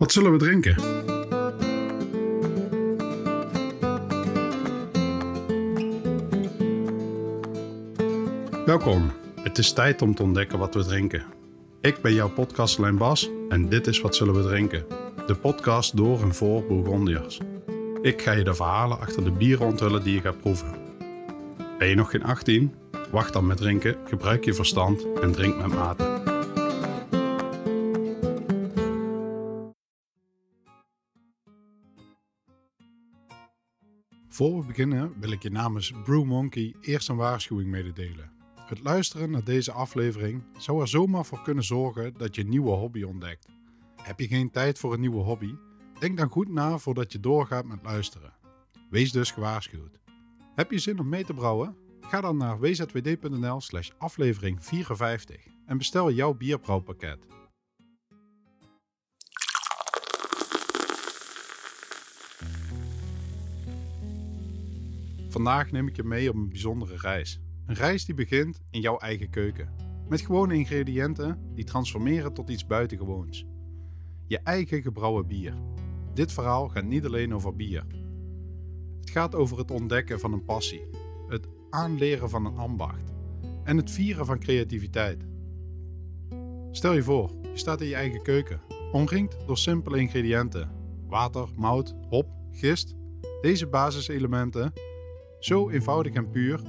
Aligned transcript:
Wat 0.00 0.12
zullen 0.12 0.32
we 0.32 0.38
drinken? 0.38 0.76
Welkom. 8.66 9.10
Het 9.42 9.58
is 9.58 9.72
tijd 9.72 10.02
om 10.02 10.14
te 10.14 10.22
ontdekken 10.22 10.58
wat 10.58 10.74
we 10.74 10.84
drinken. 10.84 11.22
Ik 11.80 12.02
ben 12.02 12.14
jouw 12.14 12.28
podcastlijn 12.28 12.96
Bas 12.96 13.30
en 13.48 13.68
dit 13.68 13.86
is 13.86 14.00
Wat 14.00 14.16
Zullen 14.16 14.34
We 14.34 14.42
Drinken? 14.42 14.84
De 15.26 15.34
podcast 15.34 15.96
door 15.96 16.22
en 16.22 16.34
voor 16.34 16.66
Bourgondiërs. 16.66 17.40
Ik 18.02 18.22
ga 18.22 18.32
je 18.32 18.44
de 18.44 18.54
verhalen 18.54 19.00
achter 19.00 19.24
de 19.24 19.32
bieren 19.32 19.66
onthullen 19.66 20.02
die 20.02 20.14
je 20.14 20.20
gaat 20.20 20.40
proeven. 20.40 20.74
Ben 21.78 21.88
je 21.88 21.94
nog 21.94 22.10
geen 22.10 22.24
18? 22.24 22.74
Wacht 23.10 23.32
dan 23.32 23.46
met 23.46 23.56
drinken, 23.56 23.96
gebruik 24.04 24.44
je 24.44 24.54
verstand 24.54 25.06
en 25.22 25.32
drink 25.32 25.56
met 25.56 25.74
mate. 25.74 26.19
Voor 34.40 34.60
we 34.60 34.66
beginnen 34.66 35.12
wil 35.18 35.30
ik 35.30 35.42
je 35.42 35.50
namens 35.50 35.92
Brew 36.04 36.24
Monkey 36.24 36.74
eerst 36.80 37.08
een 37.08 37.16
waarschuwing 37.16 37.70
mededelen. 37.70 38.30
Het 38.66 38.80
luisteren 38.82 39.30
naar 39.30 39.44
deze 39.44 39.72
aflevering 39.72 40.42
zou 40.58 40.80
er 40.80 40.88
zomaar 40.88 41.24
voor 41.24 41.42
kunnen 41.42 41.64
zorgen 41.64 42.14
dat 42.16 42.34
je 42.34 42.40
een 42.40 42.48
nieuwe 42.48 42.70
hobby 42.70 43.02
ontdekt. 43.02 43.46
Heb 44.02 44.20
je 44.20 44.26
geen 44.26 44.50
tijd 44.50 44.78
voor 44.78 44.92
een 44.92 45.00
nieuwe 45.00 45.22
hobby? 45.22 45.54
Denk 45.98 46.16
dan 46.16 46.30
goed 46.30 46.48
na 46.48 46.78
voordat 46.78 47.12
je 47.12 47.20
doorgaat 47.20 47.64
met 47.64 47.78
luisteren. 47.82 48.32
Wees 48.90 49.12
dus 49.12 49.30
gewaarschuwd. 49.30 49.98
Heb 50.54 50.70
je 50.70 50.78
zin 50.78 51.00
om 51.00 51.08
mee 51.08 51.24
te 51.24 51.34
brouwen? 51.34 51.76
Ga 52.00 52.20
dan 52.20 52.36
naar 52.36 52.60
wzwd.nl 52.60 53.60
slash 53.60 53.90
aflevering 53.98 54.64
54 54.64 55.46
en 55.66 55.78
bestel 55.78 56.10
jouw 56.10 56.34
bierbrouwpakket. 56.34 57.18
Vandaag 65.30 65.70
neem 65.70 65.88
ik 65.88 65.96
je 65.96 66.04
mee 66.04 66.28
op 66.28 66.34
een 66.34 66.48
bijzondere 66.48 66.96
reis. 66.96 67.40
Een 67.66 67.74
reis 67.74 68.04
die 68.04 68.14
begint 68.14 68.60
in 68.70 68.80
jouw 68.80 68.98
eigen 68.98 69.30
keuken. 69.30 69.68
Met 70.08 70.20
gewone 70.20 70.54
ingrediënten 70.54 71.38
die 71.54 71.64
transformeren 71.64 72.32
tot 72.32 72.50
iets 72.50 72.66
buitengewoons. 72.66 73.46
Je 74.26 74.38
eigen 74.38 74.82
gebrouwen 74.82 75.26
bier. 75.26 75.54
Dit 76.14 76.32
verhaal 76.32 76.68
gaat 76.68 76.84
niet 76.84 77.06
alleen 77.06 77.34
over 77.34 77.56
bier. 77.56 77.86
Het 79.00 79.10
gaat 79.10 79.34
over 79.34 79.58
het 79.58 79.70
ontdekken 79.70 80.20
van 80.20 80.32
een 80.32 80.44
passie, 80.44 80.84
het 81.28 81.48
aanleren 81.70 82.30
van 82.30 82.44
een 82.46 82.56
ambacht 82.56 83.12
en 83.64 83.76
het 83.76 83.90
vieren 83.90 84.26
van 84.26 84.38
creativiteit. 84.38 85.26
Stel 86.70 86.92
je 86.92 87.02
voor, 87.02 87.30
je 87.42 87.58
staat 87.58 87.80
in 87.80 87.88
je 87.88 87.94
eigen 87.94 88.22
keuken, 88.22 88.60
omringd 88.92 89.36
door 89.46 89.58
simpele 89.58 89.98
ingrediënten: 89.98 90.70
water, 91.06 91.48
mout, 91.56 91.94
hop, 92.08 92.28
gist. 92.50 92.94
Deze 93.40 93.66
basiselementen, 93.66 94.72
zo 95.40 95.70
eenvoudig 95.70 96.12
en 96.12 96.30
puur, 96.30 96.60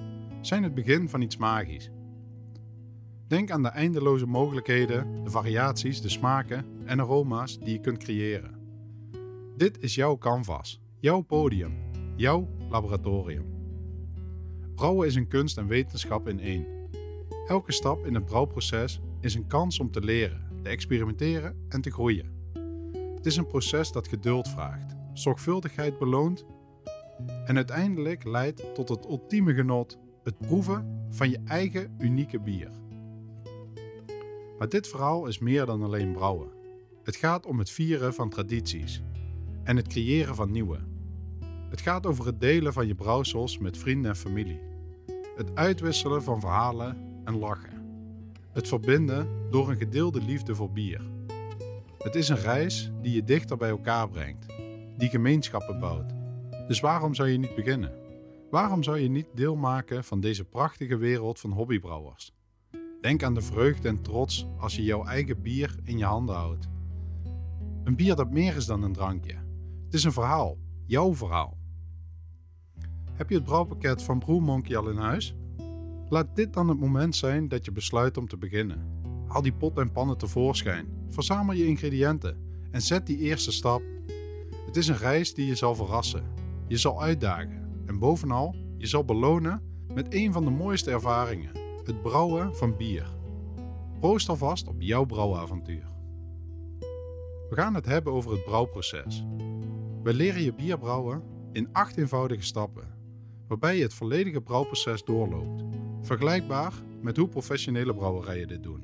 zijn 0.41 0.64
het 0.64 0.73
begin 0.73 1.09
van 1.09 1.22
iets 1.22 1.38
magisch. 1.38 1.91
Denk 3.28 3.52
aan 3.52 3.63
de 3.63 3.69
eindeloze 3.69 4.25
mogelijkheden, 4.25 5.23
de 5.23 5.30
variaties, 5.30 6.02
de 6.02 6.09
smaken 6.09 6.66
en 6.86 7.00
aroma's 7.00 7.59
die 7.59 7.73
je 7.73 7.80
kunt 7.80 7.97
creëren. 7.97 8.59
Dit 9.58 9.83
is 9.83 9.95
jouw 9.95 10.17
canvas, 10.17 10.81
jouw 11.00 11.22
podium, 11.22 11.73
jouw 12.16 12.47
laboratorium. 12.69 13.45
Brouwen 14.75 15.08
is 15.08 15.16
een 15.16 15.28
kunst 15.28 15.58
en 15.58 15.67
wetenschap 15.67 16.28
in 16.28 16.39
één. 16.39 16.66
Elke 17.47 17.72
stap 17.72 18.06
in 18.06 18.13
het 18.13 18.25
brouwproces 18.25 19.00
is 19.19 19.35
een 19.35 19.47
kans 19.47 19.80
om 19.80 19.91
te 19.91 20.02
leren, 20.02 20.47
te 20.63 20.69
experimenteren 20.69 21.66
en 21.69 21.81
te 21.81 21.91
groeien. 21.91 22.39
Het 23.16 23.25
is 23.25 23.38
een 23.38 23.47
proces 23.47 23.91
dat 23.91 24.08
geduld 24.08 24.47
vraagt, 24.47 24.95
zorgvuldigheid 25.13 25.97
beloont 26.00 26.45
en 27.45 27.55
uiteindelijk 27.55 28.23
leidt 28.23 28.73
tot 28.73 28.89
het 28.89 29.05
ultieme 29.05 29.53
genot, 29.53 30.00
het 30.23 30.38
proeven 30.38 31.06
van 31.09 31.29
je 31.29 31.40
eigen 31.45 31.95
unieke 32.00 32.40
bier. 32.40 32.72
Maar 34.57 34.69
dit 34.69 34.88
verhaal 34.88 35.25
is 35.25 35.40
meer 35.40 35.66
dan 35.66 35.84
alleen 35.84 36.12
brouwen. 36.12 36.50
Het 37.03 37.16
gaat 37.16 37.45
om 37.45 37.59
het 37.59 37.69
vieren 37.69 38.13
van 38.13 38.29
tradities 38.29 39.01
en 39.63 39.75
het 39.75 39.88
creëren 39.88 40.35
van 40.35 40.51
nieuwe. 40.51 40.79
Het 41.69 41.81
gaat 41.81 42.06
over 42.06 42.25
het 42.25 42.40
delen 42.40 42.73
van 42.73 42.88
je 42.88 42.95
brouwsels 42.95 43.57
met 43.57 43.78
vrienden 43.78 44.12
en 44.12 44.18
familie. 44.18 44.59
Het 45.35 45.56
uitwisselen 45.56 46.24
van 46.24 46.40
verhalen 46.40 46.97
en 47.24 47.38
lachen. 47.38 47.85
Het 48.51 48.68
verbinden 48.68 49.28
door 49.50 49.69
een 49.69 49.78
gedeelde 49.78 50.22
liefde 50.22 50.56
voor 50.56 50.72
bier. 50.72 51.01
Het 51.97 52.16
is 52.16 52.29
een 52.29 52.38
reis 52.38 52.91
die 53.01 53.13
je 53.13 53.24
dichter 53.24 53.57
bij 53.57 53.69
elkaar 53.69 54.09
brengt, 54.09 54.45
die 54.97 55.09
gemeenschappen 55.09 55.79
bouwt. 55.79 56.20
Dus 56.71 56.79
waarom 56.79 57.13
zou 57.13 57.29
je 57.29 57.37
niet 57.37 57.55
beginnen? 57.55 57.91
Waarom 58.49 58.83
zou 58.83 58.99
je 58.99 59.09
niet 59.09 59.27
deel 59.33 59.55
maken 59.55 60.03
van 60.03 60.19
deze 60.19 60.45
prachtige 60.45 60.97
wereld 60.97 61.39
van 61.39 61.51
hobbybrouwers? 61.51 62.33
Denk 63.01 63.23
aan 63.23 63.33
de 63.33 63.41
vreugde 63.41 63.87
en 63.87 64.01
trots 64.01 64.47
als 64.57 64.75
je 64.75 64.83
jouw 64.83 65.05
eigen 65.05 65.41
bier 65.41 65.75
in 65.83 65.97
je 65.97 66.03
handen 66.03 66.35
houdt. 66.35 66.67
Een 67.83 67.95
bier 67.95 68.15
dat 68.15 68.31
meer 68.31 68.55
is 68.55 68.65
dan 68.65 68.83
een 68.83 68.93
drankje. 68.93 69.33
Het 69.85 69.93
is 69.93 70.03
een 70.03 70.11
verhaal, 70.11 70.57
jouw 70.85 71.15
verhaal. 71.15 71.57
Heb 73.13 73.29
je 73.29 73.35
het 73.35 73.43
brouwpakket 73.43 74.03
van 74.03 74.19
Brew 74.19 74.39
Monkey 74.39 74.77
al 74.77 74.89
in 74.89 74.97
huis? 74.97 75.35
Laat 76.09 76.35
dit 76.35 76.53
dan 76.53 76.67
het 76.67 76.79
moment 76.79 77.15
zijn 77.15 77.47
dat 77.47 77.65
je 77.65 77.71
besluit 77.71 78.17
om 78.17 78.27
te 78.27 78.38
beginnen. 78.38 79.01
Haal 79.27 79.41
die 79.41 79.53
pot 79.53 79.77
en 79.77 79.91
pannen 79.91 80.17
tevoorschijn, 80.17 80.88
verzamel 81.09 81.55
je 81.55 81.65
ingrediënten 81.65 82.38
en 82.71 82.81
zet 82.81 83.05
die 83.05 83.17
eerste 83.17 83.51
stap. 83.51 83.81
Het 84.65 84.77
is 84.77 84.88
een 84.88 84.97
reis 84.97 85.33
die 85.33 85.45
je 85.45 85.55
zal 85.55 85.75
verrassen, 85.75 86.41
je 86.71 86.77
zal 86.77 87.01
uitdagen 87.01 87.83
en 87.85 87.99
bovenal 87.99 88.55
je 88.77 88.87
zal 88.87 89.05
belonen 89.05 89.61
met 89.93 90.13
een 90.13 90.33
van 90.33 90.43
de 90.43 90.49
mooiste 90.49 90.91
ervaringen: 90.91 91.51
het 91.83 92.01
brouwen 92.01 92.55
van 92.55 92.77
bier. 92.77 93.05
Proost 93.99 94.29
alvast 94.29 94.67
op 94.67 94.75
jouw 94.81 95.05
brouwavontuur. 95.05 95.87
We 97.49 97.55
gaan 97.55 97.73
het 97.73 97.85
hebben 97.85 98.13
over 98.13 98.31
het 98.31 98.43
brouwproces. 98.43 99.25
We 100.03 100.13
leren 100.13 100.41
je 100.41 100.53
bier 100.53 100.77
brouwen 100.77 101.23
in 101.51 101.69
acht 101.71 101.97
eenvoudige 101.97 102.43
stappen, 102.43 102.95
waarbij 103.47 103.77
je 103.77 103.83
het 103.83 103.93
volledige 103.93 104.41
brouwproces 104.41 105.03
doorloopt, 105.03 105.63
vergelijkbaar 106.01 106.73
met 107.01 107.17
hoe 107.17 107.27
professionele 107.27 107.93
brouwerijen 107.93 108.47
dit 108.47 108.63
doen. 108.63 108.83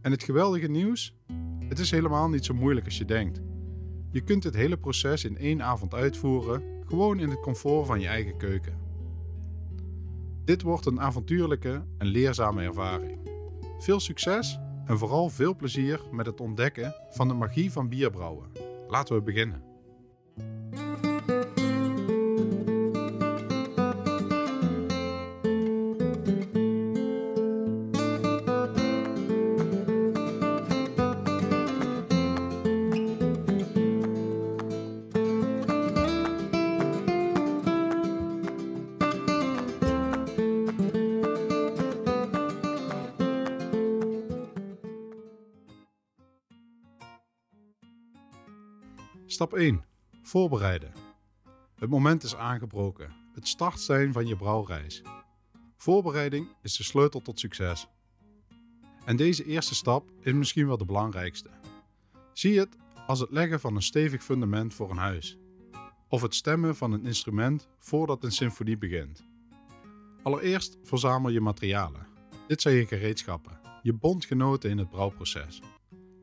En 0.00 0.10
het 0.10 0.22
geweldige 0.22 0.68
nieuws? 0.68 1.16
Het 1.68 1.78
is 1.78 1.90
helemaal 1.90 2.28
niet 2.28 2.44
zo 2.44 2.54
moeilijk 2.54 2.86
als 2.86 2.98
je 2.98 3.04
denkt. 3.04 3.49
Je 4.12 4.20
kunt 4.20 4.44
het 4.44 4.54
hele 4.54 4.76
proces 4.76 5.24
in 5.24 5.38
één 5.38 5.62
avond 5.62 5.94
uitvoeren, 5.94 6.62
gewoon 6.84 7.18
in 7.18 7.28
het 7.28 7.40
comfort 7.40 7.86
van 7.86 8.00
je 8.00 8.06
eigen 8.06 8.36
keuken. 8.36 8.78
Dit 10.44 10.62
wordt 10.62 10.86
een 10.86 11.00
avontuurlijke 11.00 11.84
en 11.98 12.06
leerzame 12.06 12.62
ervaring. 12.62 13.18
Veel 13.78 14.00
succes 14.00 14.58
en 14.84 14.98
vooral 14.98 15.28
veel 15.28 15.56
plezier 15.56 16.00
met 16.12 16.26
het 16.26 16.40
ontdekken 16.40 16.94
van 17.10 17.28
de 17.28 17.34
magie 17.34 17.72
van 17.72 17.88
bierbrouwen. 17.88 18.46
Laten 18.88 19.14
we 19.14 19.22
beginnen. 19.22 19.69
Stap 49.40 49.54
1. 49.54 49.84
Voorbereiden. 50.22 50.92
Het 51.74 51.90
moment 51.90 52.22
is 52.22 52.36
aangebroken. 52.36 53.12
Het 53.32 53.48
start 53.48 53.80
zijn 53.80 54.12
van 54.12 54.26
je 54.26 54.36
brouwreis. 54.36 55.02
Voorbereiding 55.76 56.48
is 56.62 56.76
de 56.76 56.82
sleutel 56.82 57.20
tot 57.20 57.40
succes. 57.40 57.88
En 59.04 59.16
deze 59.16 59.44
eerste 59.44 59.74
stap 59.74 60.10
is 60.20 60.32
misschien 60.32 60.66
wel 60.66 60.76
de 60.76 60.84
belangrijkste. 60.84 61.50
Zie 62.32 62.58
het 62.58 62.76
als 63.06 63.20
het 63.20 63.30
leggen 63.30 63.60
van 63.60 63.76
een 63.76 63.82
stevig 63.82 64.24
fundament 64.24 64.74
voor 64.74 64.90
een 64.90 64.96
huis. 64.96 65.38
Of 66.08 66.22
het 66.22 66.34
stemmen 66.34 66.76
van 66.76 66.92
een 66.92 67.06
instrument 67.06 67.68
voordat 67.78 68.24
een 68.24 68.32
symfonie 68.32 68.78
begint. 68.78 69.24
Allereerst 70.22 70.78
verzamel 70.82 71.30
je 71.30 71.40
materialen. 71.40 72.06
Dit 72.46 72.60
zijn 72.60 72.74
je 72.74 72.86
gereedschappen, 72.86 73.60
je 73.82 73.92
bondgenoten 73.92 74.70
in 74.70 74.78
het 74.78 74.90
brouwproces. 74.90 75.62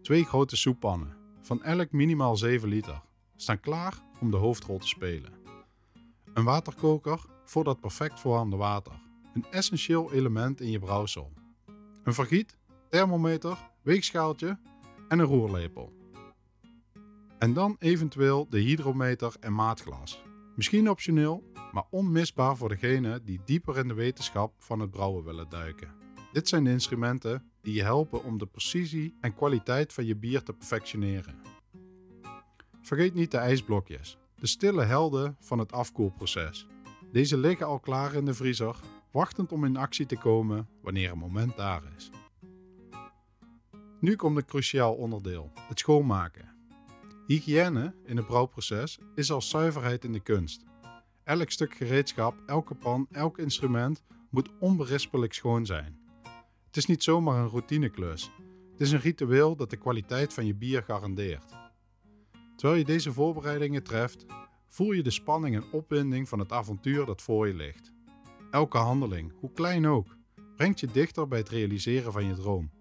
Twee 0.01 0.23
grote 0.23 0.55
soeppannen, 0.55 1.16
van 1.47 1.63
elk 1.63 1.91
minimaal 1.91 2.38
7 2.38 2.69
liter, 2.69 3.01
staan 3.35 3.59
klaar 3.59 3.94
om 4.19 4.31
de 4.31 4.38
hoofdrol 4.38 4.77
te 4.77 4.88
spelen. 4.88 5.33
Een 6.33 6.44
waterkoker 6.44 7.25
voor 7.45 7.63
dat 7.63 7.79
perfect 7.79 8.19
verwarmde 8.19 8.55
water, 8.55 8.94
een 9.33 9.45
essentieel 9.51 10.13
element 10.13 10.61
in 10.61 10.71
je 10.71 10.79
brouwsel. 10.79 11.31
Een 12.03 12.13
vergiet, 12.13 12.57
thermometer, 12.89 13.57
weegschaaltje 13.81 14.59
en 15.07 15.19
een 15.19 15.25
roerlepel. 15.25 15.94
En 17.39 17.53
dan 17.53 17.75
eventueel 17.79 18.47
de 18.49 18.59
hydrometer 18.59 19.35
en 19.39 19.53
maatglas. 19.53 20.23
Misschien 20.55 20.89
optioneel, 20.89 21.51
maar 21.71 21.85
onmisbaar 21.89 22.57
voor 22.57 22.69
degenen 22.69 23.25
die 23.25 23.41
dieper 23.45 23.77
in 23.77 23.88
de 23.88 23.94
wetenschap 23.94 24.53
van 24.57 24.79
het 24.79 24.91
brouwen 24.91 25.23
willen 25.23 25.49
duiken. 25.49 25.91
Dit 26.31 26.47
zijn 26.47 26.63
de 26.63 26.69
instrumenten 26.69 27.51
die 27.67 27.75
je 27.75 27.83
helpen 27.83 28.23
om 28.23 28.37
de 28.37 28.45
precisie 28.45 29.15
en 29.21 29.33
kwaliteit 29.33 29.93
van 29.93 30.05
je 30.05 30.15
bier 30.15 30.43
te 30.43 30.53
perfectioneren. 30.53 31.35
Vergeet 32.81 33.13
niet 33.13 33.31
de 33.31 33.37
ijsblokjes, 33.37 34.17
de 34.35 34.47
stille 34.47 34.83
helden 34.83 35.35
van 35.39 35.59
het 35.59 35.71
afkoelproces. 35.71 36.67
Deze 37.11 37.37
liggen 37.37 37.65
al 37.65 37.79
klaar 37.79 38.13
in 38.13 38.25
de 38.25 38.33
vriezer, 38.33 38.79
wachtend 39.11 39.51
om 39.51 39.65
in 39.65 39.77
actie 39.77 40.05
te 40.05 40.17
komen 40.17 40.67
wanneer 40.81 41.11
een 41.11 41.17
moment 41.17 41.55
daar 41.57 41.81
is. 41.97 42.09
Nu 43.99 44.15
komt 44.15 44.37
een 44.37 44.45
cruciaal 44.45 44.93
onderdeel: 44.93 45.51
het 45.67 45.79
schoonmaken. 45.79 46.55
Hygiëne 47.25 47.93
in 48.05 48.17
het 48.17 48.25
brouwproces 48.27 48.99
is 49.15 49.31
als 49.31 49.49
zuiverheid 49.49 50.03
in 50.03 50.11
de 50.11 50.23
kunst. 50.23 50.63
Elk 51.23 51.51
stuk 51.51 51.75
gereedschap, 51.75 52.35
elke 52.45 52.75
pan, 52.75 53.07
elk 53.11 53.37
instrument 53.37 54.03
moet 54.29 54.49
onberispelijk 54.59 55.33
schoon 55.33 55.65
zijn. 55.65 56.06
Het 56.77 56.85
is 56.85 56.91
niet 56.91 57.03
zomaar 57.03 57.39
een 57.39 57.50
routineklus. 57.50 58.31
Het 58.71 58.81
is 58.81 58.91
een 58.91 59.00
ritueel 59.00 59.56
dat 59.56 59.69
de 59.69 59.77
kwaliteit 59.77 60.33
van 60.33 60.45
je 60.45 60.56
bier 60.56 60.83
garandeert. 60.83 61.53
Terwijl 62.56 62.79
je 62.79 62.85
deze 62.85 63.13
voorbereidingen 63.13 63.83
treft, 63.83 64.25
voel 64.68 64.91
je 64.91 65.03
de 65.03 65.09
spanning 65.09 65.56
en 65.56 65.71
opwinding 65.71 66.29
van 66.29 66.39
het 66.39 66.51
avontuur 66.51 67.06
dat 67.06 67.21
voor 67.21 67.47
je 67.47 67.53
ligt. 67.53 67.91
Elke 68.51 68.77
handeling, 68.77 69.33
hoe 69.39 69.51
klein 69.51 69.88
ook, 69.88 70.18
brengt 70.56 70.79
je 70.79 70.88
dichter 70.88 71.27
bij 71.27 71.39
het 71.39 71.50
realiseren 71.50 72.12
van 72.12 72.25
je 72.25 72.33
droom. 72.33 72.71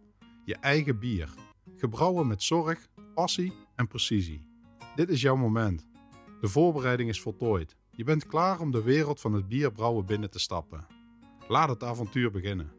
Je 0.45 0.57
eigen 0.57 0.99
bier, 0.99 1.35
gebrouwen 1.77 2.27
met 2.27 2.43
zorg, 2.43 2.89
passie 3.15 3.53
en 3.75 3.89
precisie. 3.89 4.47
Dit 4.95 5.09
is 5.09 5.21
jouw 5.21 5.37
moment. 5.37 5.87
De 6.41 6.49
voorbereiding 6.49 7.09
is 7.09 7.21
voltooid. 7.21 7.77
Je 7.91 8.05
bent 8.05 8.27
klaar 8.27 8.61
om 8.61 8.71
de 8.71 8.83
wereld 8.83 9.21
van 9.21 9.33
het 9.33 9.49
bierbrouwen 9.49 10.07
binnen 10.07 10.31
te 10.31 10.39
stappen. 10.39 10.87
Laat 11.49 11.69
het 11.69 11.83
avontuur 11.83 12.31
beginnen. 12.31 12.76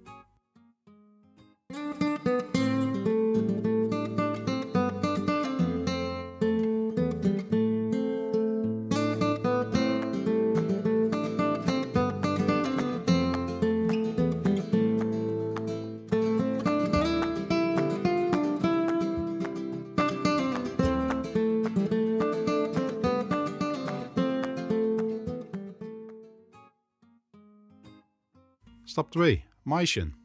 Stap 28.97 29.11
2. 29.11 29.43
Maischen. 29.61 30.15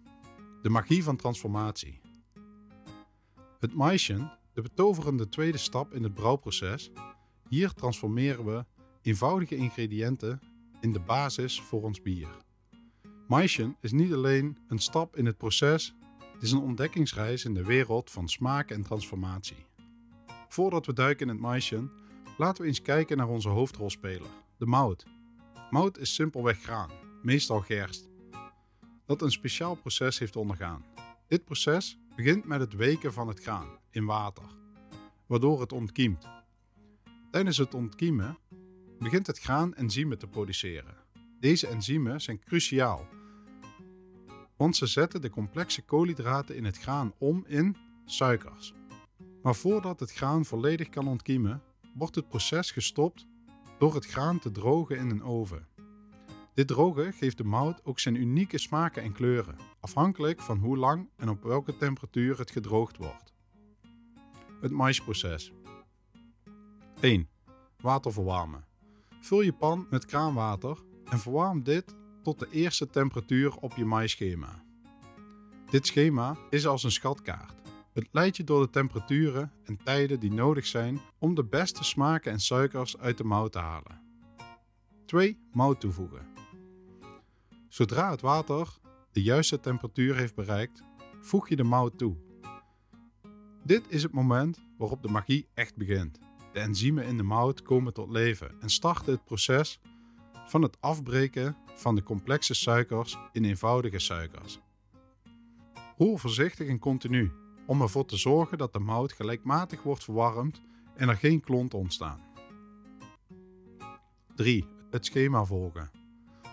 De 0.63 0.69
magie 0.69 1.03
van 1.05 1.17
transformatie. 1.17 2.01
Het 3.59 3.75
maischen, 3.75 4.39
de 4.53 4.63
betoverende 4.63 5.29
tweede 5.29 5.59
stap 5.59 5.95
in 5.95 6.03
het 6.03 6.15
brouwproces. 6.15 6.91
Hier 7.49 7.73
transformeren 7.73 8.45
we 8.45 8.65
eenvoudige 9.03 9.57
ingrediënten 9.57 10.41
in 10.81 10.93
de 10.93 11.01
basis 11.01 11.61
voor 11.61 11.83
ons 11.83 12.03
bier. 12.03 12.29
Maischen 13.29 13.77
is 13.81 13.93
niet 13.93 14.13
alleen 14.13 14.59
een 14.69 14.79
stap 14.79 15.17
in 15.17 15.27
het 15.27 15.37
proces, 15.37 15.95
het 16.33 16.43
is 16.43 16.53
een 16.53 16.63
ontdekkingsreis 16.63 17.45
in 17.45 17.55
de 17.55 17.65
wereld 17.65 18.11
van 18.11 18.29
smaak 18.29 18.71
en 18.71 18.83
transformatie. 18.83 19.67
Voordat 20.49 20.87
we 20.87 20.93
duiken 20.93 21.29
in 21.29 21.33
het 21.33 21.43
maischen, 21.43 21.91
laten 22.39 22.63
we 22.63 22.69
eens 22.69 22.83
kijken 22.83 23.17
naar 23.17 23.29
onze 23.29 23.49
hoofdrolspeler, 23.49 24.31
de 24.57 24.67
mout. 24.67 25.07
Mout 25.71 25.99
is 25.99 26.15
simpelweg 26.15 26.63
graan, 26.63 26.91
meestal 27.23 27.61
gerst 27.61 28.11
dat 29.07 29.23
een 29.23 29.31
speciaal 29.31 29.75
proces 29.75 30.19
heeft 30.19 30.37
ondergaan. 30.37 30.85
Dit 31.27 31.45
proces 31.45 31.99
begint 32.17 32.45
met 32.45 32.61
het 32.61 32.75
weken 32.75 33.13
van 33.13 33.29
het 33.29 33.41
graan 33.41 33.69
in 33.91 34.05
water, 34.05 34.45
waardoor 35.27 35.61
het 35.61 35.73
ontkiemt. 35.73 36.29
Tijdens 37.31 37.57
het 37.57 37.75
ontkiemen 37.75 38.39
begint 38.99 39.27
het 39.27 39.39
graan 39.39 39.75
enzymen 39.75 40.19
te 40.19 40.27
produceren. 40.27 40.97
Deze 41.41 41.67
enzymen 41.67 42.21
zijn 42.21 42.39
cruciaal, 42.39 43.07
want 44.57 44.77
ze 44.77 44.87
zetten 44.87 45.21
de 45.21 45.31
complexe 45.31 45.83
koolhydraten 45.83 46.57
in 46.57 46.65
het 46.65 46.79
graan 46.79 47.15
om 47.19 47.45
in 47.47 47.77
suikers. 48.05 48.75
Maar 49.43 49.55
voordat 49.55 50.01
het 50.01 50.13
graan 50.13 50.45
volledig 50.45 50.89
kan 50.89 51.09
ontkiemen, 51.09 51.63
wordt 51.95 52.15
het 52.15 52.29
proces 52.29 52.71
gestopt 52.71 53.27
door 53.79 53.95
het 53.95 54.07
graan 54.07 54.39
te 54.39 54.51
drogen 54.51 54.99
in 54.99 55.11
een 55.11 55.23
oven. 55.23 55.67
Dit 56.55 56.69
drogen 56.69 57.13
geeft 57.13 57.37
de 57.37 57.45
mout 57.45 57.85
ook 57.85 57.99
zijn 57.99 58.15
unieke 58.15 58.59
smaken 58.59 59.03
en 59.03 59.13
kleuren, 59.13 59.57
afhankelijk 59.81 60.41
van 60.41 60.59
hoe 60.59 60.77
lang 60.77 61.09
en 61.17 61.29
op 61.29 61.43
welke 61.43 61.77
temperatuur 61.77 62.39
het 62.39 62.51
gedroogd 62.51 62.97
wordt. 62.97 63.33
Het 64.61 64.71
maisproces. 64.71 65.53
1. 67.01 67.29
Water 67.81 68.13
verwarmen. 68.13 68.65
Vul 69.21 69.41
je 69.41 69.53
pan 69.53 69.87
met 69.91 70.05
kraanwater 70.05 70.79
en 71.05 71.19
verwarm 71.19 71.63
dit 71.63 71.95
tot 72.23 72.39
de 72.39 72.49
eerste 72.51 72.87
temperatuur 72.87 73.57
op 73.57 73.77
je 73.77 73.85
maisschema. 73.85 74.65
Dit 75.71 75.87
schema 75.87 76.37
is 76.51 76.67
als 76.67 76.83
een 76.83 76.91
schatkaart. 76.91 77.61
Het 77.93 78.09
leidt 78.11 78.37
je 78.37 78.45
door 78.45 78.61
de 78.61 78.71
temperaturen 78.71 79.53
en 79.65 79.79
tijden 79.85 80.21
die 80.21 80.33
nodig 80.33 80.67
zijn 80.67 81.01
om 81.19 81.35
de 81.35 81.45
beste 81.45 81.85
smaken 81.85 82.33
en 82.33 82.41
suikers 82.41 82.99
uit 82.99 83.19
de 83.19 83.25
mout 83.25 83.53
te 83.53 83.59
halen. 83.59 84.01
2. 85.07 85.39
Mout 85.53 85.81
toevoegen. 85.81 86.32
Zodra 87.73 88.11
het 88.11 88.21
water 88.21 88.79
de 89.13 89.23
juiste 89.23 89.61
temperatuur 89.61 90.17
heeft 90.17 90.35
bereikt, 90.35 90.83
voeg 91.21 91.49
je 91.49 91.57
de 91.57 91.63
mout 91.63 91.99
toe. 91.99 92.17
Dit 93.65 93.85
is 93.89 94.03
het 94.03 94.13
moment 94.13 94.59
waarop 94.79 95.03
de 95.03 95.09
magie 95.09 95.49
echt 95.55 95.77
begint. 95.77 96.19
De 96.53 96.61
enzymen 96.61 97.05
in 97.05 97.17
de 97.17 97.23
mout 97.23 97.63
komen 97.63 97.93
tot 97.93 98.11
leven 98.11 98.61
en 98.61 98.71
starten 98.71 99.13
het 99.13 99.25
proces 99.25 99.81
van 100.47 100.63
het 100.63 100.77
afbreken 100.81 101.57
van 101.75 101.95
de 101.95 102.03
complexe 102.03 102.55
suikers 102.55 103.17
in 103.33 103.45
eenvoudige 103.45 103.99
suikers. 103.99 104.59
Roer 105.97 106.19
voorzichtig 106.19 106.69
en 106.69 106.79
continu 106.79 107.33
om 107.67 107.83
ervoor 107.83 108.07
te 108.07 108.17
zorgen 108.17 108.59
dat 108.59 108.73
de 108.73 108.79
mout 108.79 109.13
gelijkmatig 109.13 109.83
wordt 109.83 110.05
verwarmd 110.05 110.63
en 110.97 111.09
er 111.09 111.17
geen 111.17 111.41
klonten 111.41 111.79
ontstaan. 111.79 112.21
3. 114.35 114.67
Het 114.91 115.07
schema 115.07 115.45
volgen. 115.45 116.02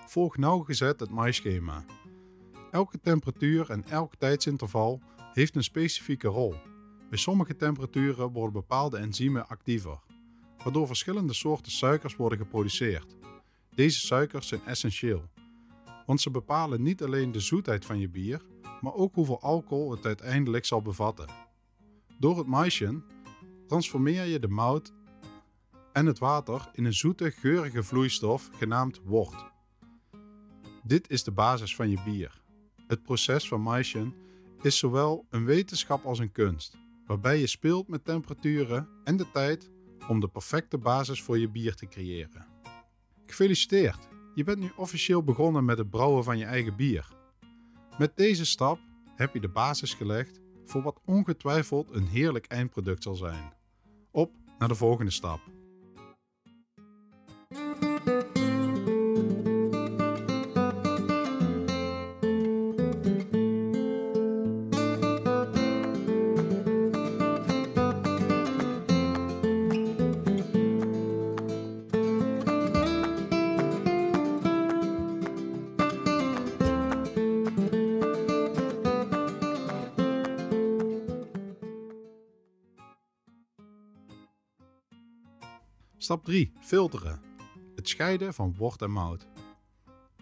Volg 0.10 0.38
nauwgezet 0.38 1.00
het 1.00 1.10
maaischema. 1.10 1.86
Elke 2.72 3.00
temperatuur 3.00 3.70
en 3.70 3.84
elk 3.84 4.16
tijdsinterval 4.16 5.02
heeft 5.34 5.56
een 5.56 5.64
specifieke 5.64 6.28
rol. 6.28 6.56
Bij 7.10 7.18
sommige 7.18 7.56
temperaturen 7.56 8.32
worden 8.32 8.54
bepaalde 8.54 8.98
enzymen 8.98 9.48
actiever, 9.48 10.00
waardoor 10.64 10.88
verschillende 10.88 11.34
soorten 11.34 11.72
suikers 11.72 12.16
worden 12.16 12.38
geproduceerd. 12.38 13.16
Deze 13.76 14.00
suikers 14.00 14.48
zijn 14.48 14.62
essentieel, 14.66 15.30
want 16.06 16.22
ze 16.22 16.32
bepalen 16.32 16.82
niet 16.82 17.04
alleen 17.04 17.32
de 17.32 17.40
zoetheid 17.40 17.86
van 17.86 18.00
je 18.00 18.10
bier, 18.10 18.42
maar 18.82 18.94
ook 18.94 19.16
hoeveel 19.16 19.42
alcohol 19.42 19.92
het 19.92 20.06
uiteindelijk 20.06 20.66
zal 20.66 20.82
bevatten. 20.82 21.30
Door 22.20 22.38
het 22.38 22.48
maischen 22.48 23.04
transformeer 23.68 24.26
je 24.26 24.40
de 24.40 24.48
mout 24.48 24.94
en 25.94 26.06
het 26.06 26.20
water 26.20 26.70
in 26.74 26.86
een 26.86 26.94
zoete, 26.94 27.32
geurige 27.32 27.84
vloeistof 27.84 28.50
genaamd 28.58 29.02
wort. 29.04 29.58
Dit 30.90 31.10
is 31.10 31.24
de 31.24 31.32
basis 31.32 31.76
van 31.76 31.90
je 31.90 31.98
bier. 32.06 32.42
Het 32.88 33.04
proces 33.04 33.48
van 33.48 33.62
maischen 33.62 34.14
is 34.62 34.78
zowel 34.78 35.26
een 35.30 35.46
wetenschap 35.46 36.06
als 36.06 36.20
een 36.20 36.32
kunst, 36.32 36.78
waarbij 37.06 37.40
je 37.40 37.48
speelt 37.48 37.88
met 37.88 38.06
temperaturen 38.06 38.88
en 39.04 39.18
de 39.18 39.32
tijd 39.32 39.72
om 40.08 40.20
de 40.20 40.28
perfecte 40.28 40.78
basis 40.78 41.22
voor 41.22 41.38
je 41.38 41.50
bier 41.50 41.76
te 41.76 41.88
creëren. 41.88 42.48
Gefeliciteerd! 43.26 44.08
Je 44.36 44.44
bent 44.44 44.60
nu 44.60 44.72
officieel 44.76 45.24
begonnen 45.24 45.66
met 45.66 45.78
het 45.78 45.90
brouwen 45.90 46.24
van 46.24 46.38
je 46.38 46.46
eigen 46.46 46.76
bier. 46.76 47.08
Met 47.98 48.18
deze 48.18 48.46
stap 48.46 48.80
heb 49.16 49.34
je 49.34 49.40
de 49.40 49.50
basis 49.50 49.94
gelegd 49.94 50.40
voor 50.66 50.82
wat 50.82 51.00
ongetwijfeld 51.06 51.92
een 51.92 52.08
heerlijk 52.08 52.46
eindproduct 52.46 53.04
zal 53.04 53.16
zijn. 53.16 53.54
Op 54.12 54.32
naar 54.60 54.68
de 54.68 54.76
volgende 54.76 55.12
stap. 55.12 55.40
Stap 86.10 86.26
3. 86.26 86.52
Filteren. 86.60 87.22
Het 87.76 87.90
scheiden 87.90 88.34
van 88.34 88.56
wort 88.58 88.82
en 88.82 88.92
mout. 88.92 89.28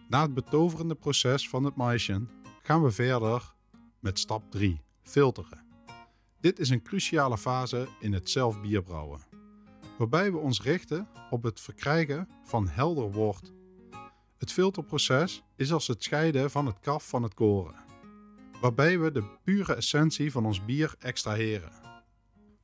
Na 0.07 0.21
het 0.21 0.33
betoverende 0.33 0.95
proces 0.95 1.49
van 1.49 1.63
het 1.63 1.75
maïsje 1.75 2.25
gaan 2.61 2.83
we 2.83 2.91
verder 2.91 3.53
met 3.99 4.19
stap 4.19 4.51
3. 4.51 4.81
Filteren. 5.03 5.65
Dit 6.39 6.59
is 6.59 6.69
een 6.69 6.81
cruciale 6.81 7.37
fase 7.37 7.87
in 7.99 8.13
het 8.13 8.29
zelf 8.29 8.61
bierbrouwen, 8.61 9.21
waarbij 9.97 10.31
we 10.31 10.37
ons 10.37 10.61
richten 10.61 11.07
op 11.29 11.43
het 11.43 11.59
verkrijgen 11.59 12.29
van 12.43 12.67
helder 12.67 13.11
wort. 13.11 13.53
Het 14.37 14.51
filterproces 14.51 15.43
is 15.55 15.71
als 15.71 15.87
het 15.87 16.03
scheiden 16.03 16.51
van 16.51 16.65
het 16.65 16.79
kaf 16.79 17.07
van 17.07 17.23
het 17.23 17.33
koren, 17.33 17.75
waarbij 18.61 18.99
we 18.99 19.11
de 19.11 19.23
pure 19.43 19.73
essentie 19.73 20.31
van 20.31 20.45
ons 20.45 20.65
bier 20.65 20.95
extraheren. 20.99 21.71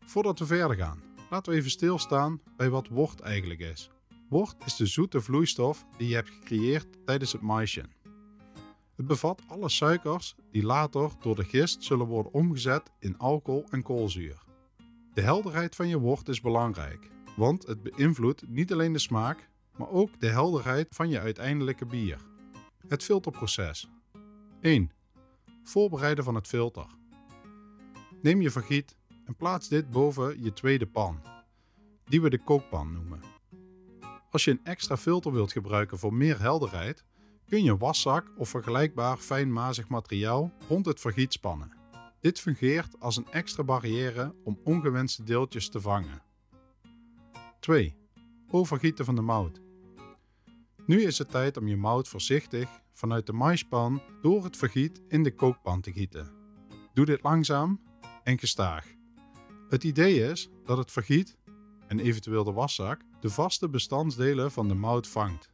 Voordat 0.06 0.40
we 0.40 0.46
verder 0.46 0.78
gaan, 0.78 1.13
laten 1.34 1.52
we 1.52 1.58
even 1.58 1.72
stilstaan 1.72 2.42
bij 2.58 2.70
wat 2.70 2.88
wort 2.88 3.20
eigenlijk 3.20 3.60
is. 3.60 3.90
Wort 4.30 4.66
is 4.66 4.76
de 4.76 4.86
zoete 4.86 5.22
vloeistof 5.22 5.86
die 5.98 6.08
je 6.08 6.16
hebt 6.16 6.30
gecreëerd 6.30 6.88
tijdens 7.06 7.32
het 7.32 7.42
maïsje. 7.42 7.86
Het 8.96 9.08
bevat 9.08 9.42
alle 9.48 9.70
suikers 9.70 10.36
die 10.52 10.64
later 10.64 11.12
door 11.22 11.36
de 11.36 11.44
gist 11.44 11.84
zullen 11.84 12.06
worden 12.06 12.34
omgezet 12.34 12.92
in 13.00 13.18
alcohol 13.18 13.66
en 13.70 13.82
koolzuur. 13.82 14.44
De 15.14 15.22
helderheid 15.22 15.76
van 15.76 15.88
je 15.88 16.00
wort 16.00 16.28
is 16.28 16.42
belangrijk, 16.42 17.10
want 17.36 17.68
het 17.68 17.84
beïnvloedt 17.84 18.48
niet 18.48 18.72
alleen 18.72 18.94
de 18.94 19.00
smaak, 19.00 19.50
maar 19.78 19.90
ook 19.90 20.20
de 20.20 20.30
helderheid 20.30 20.88
van 20.90 21.10
je 21.10 21.20
uiteindelijke 21.20 21.86
bier. 21.86 22.18
Het 22.88 23.04
filterproces. 23.04 23.90
1. 24.62 24.92
Voorbereiden 25.64 26.24
van 26.24 26.36
het 26.36 26.48
filter. 26.48 26.86
Neem 28.22 28.42
je 28.42 28.52
vergiet 28.52 28.96
en 29.26 29.36
plaats 29.36 29.68
dit 29.68 29.90
boven 29.90 30.44
je 30.44 30.54
tweede 30.54 30.86
pan, 30.86 31.22
die 32.06 32.22
we 32.22 32.30
de 32.30 32.44
kookpan 32.44 32.94
noemen. 32.94 33.22
Als 34.32 34.44
je 34.44 34.52
een 34.52 34.66
extra 34.66 34.98
filter 34.98 35.32
wilt 35.32 35.52
gebruiken 35.52 36.00
voor 36.00 36.14
meer 36.14 36.40
helderheid, 36.40 37.04
kun 37.48 37.64
je 37.64 37.72
een 37.72 37.78
waszak 37.78 38.32
of 38.38 38.50
vergelijkbaar 38.50 39.18
fijnmazig 39.18 39.88
materiaal 39.88 40.52
rond 40.68 40.86
het 40.86 41.00
vergiet 41.00 41.34
spannen. 41.34 41.72
Dit 42.20 42.40
fungeert 42.40 43.00
als 43.00 43.18
een 43.18 43.28
extra 43.32 43.64
barrière 43.64 44.36
om 44.44 44.60
ongewenste 44.64 45.24
deeltjes 45.24 45.70
te 45.70 45.82
vangen. 45.82 46.22
2. 47.60 47.96
Overgieten 48.48 49.06
van 49.06 49.16
de 49.16 49.22
mout. 49.22 49.62
Nu 50.86 51.02
is 51.02 51.18
het 51.18 51.30
tijd 51.30 51.58
om 51.58 51.68
je 51.68 51.78
mout 51.78 52.08
voorzichtig 52.08 52.82
vanuit 52.92 53.26
de 53.26 53.34
maispan 53.34 54.02
door 54.22 54.44
het 54.44 54.58
vergiet 54.58 55.02
in 55.08 55.24
de 55.24 55.36
kookpan 55.36 55.82
te 55.82 55.92
gieten. 55.92 56.32
Doe 56.94 57.06
dit 57.06 57.24
langzaam 57.24 57.82
en 58.24 58.40
gestaag. 58.40 58.86
Het 59.74 59.84
idee 59.84 60.32
is 60.32 60.50
dat 60.66 60.78
het 60.78 60.92
vergiet 60.92 61.38
en 61.88 62.00
eventueel 62.00 62.44
de 62.44 62.52
waszak 62.52 63.02
de 63.20 63.30
vaste 63.30 63.70
bestandsdelen 63.70 64.52
van 64.52 64.68
de 64.68 64.74
mout 64.74 65.08
vangt, 65.08 65.50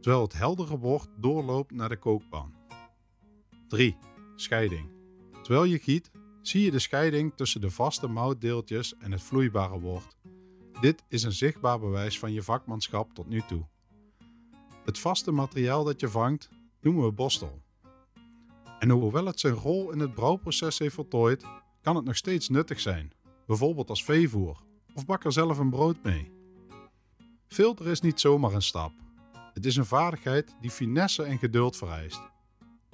terwijl 0.00 0.22
het 0.22 0.32
heldere 0.32 0.78
wort 0.78 1.08
doorloopt 1.16 1.70
naar 1.70 1.88
de 1.88 1.96
kookpan. 1.96 2.54
3. 3.68 3.96
Scheiding. 4.36 4.90
Terwijl 5.42 5.64
je 5.64 5.78
giet, 5.78 6.10
zie 6.42 6.64
je 6.64 6.70
de 6.70 6.78
scheiding 6.78 7.32
tussen 7.36 7.60
de 7.60 7.70
vaste 7.70 8.06
moutdeeltjes 8.06 8.96
en 8.96 9.12
het 9.12 9.22
vloeibare 9.22 9.80
wort. 9.80 10.16
Dit 10.80 11.02
is 11.08 11.22
een 11.22 11.32
zichtbaar 11.32 11.80
bewijs 11.80 12.18
van 12.18 12.32
je 12.32 12.42
vakmanschap 12.42 13.14
tot 13.14 13.28
nu 13.28 13.42
toe. 13.48 13.66
Het 14.84 14.98
vaste 14.98 15.30
materiaal 15.30 15.84
dat 15.84 16.00
je 16.00 16.08
vangt 16.08 16.48
noemen 16.80 17.04
we 17.04 17.12
bostel. 17.12 17.62
En 18.78 18.90
hoewel 18.90 19.26
het 19.26 19.40
zijn 19.40 19.54
rol 19.54 19.90
in 19.90 19.98
het 19.98 20.14
brouwproces 20.14 20.78
heeft 20.78 20.94
voltooid, 20.94 21.44
kan 21.82 21.96
het 21.96 22.04
nog 22.04 22.16
steeds 22.16 22.48
nuttig 22.48 22.80
zijn, 22.80 23.12
bijvoorbeeld 23.46 23.88
als 23.88 24.04
veevoer 24.04 24.62
of 24.94 25.06
bak 25.06 25.24
er 25.24 25.32
zelf 25.32 25.58
een 25.58 25.70
brood 25.70 26.02
mee. 26.02 26.30
Filter 27.48 27.86
is 27.86 28.00
niet 28.00 28.20
zomaar 28.20 28.52
een 28.52 28.62
stap. 28.62 28.92
Het 29.52 29.66
is 29.66 29.76
een 29.76 29.86
vaardigheid 29.86 30.54
die 30.60 30.70
finesse 30.70 31.22
en 31.22 31.38
geduld 31.38 31.76
vereist. 31.76 32.20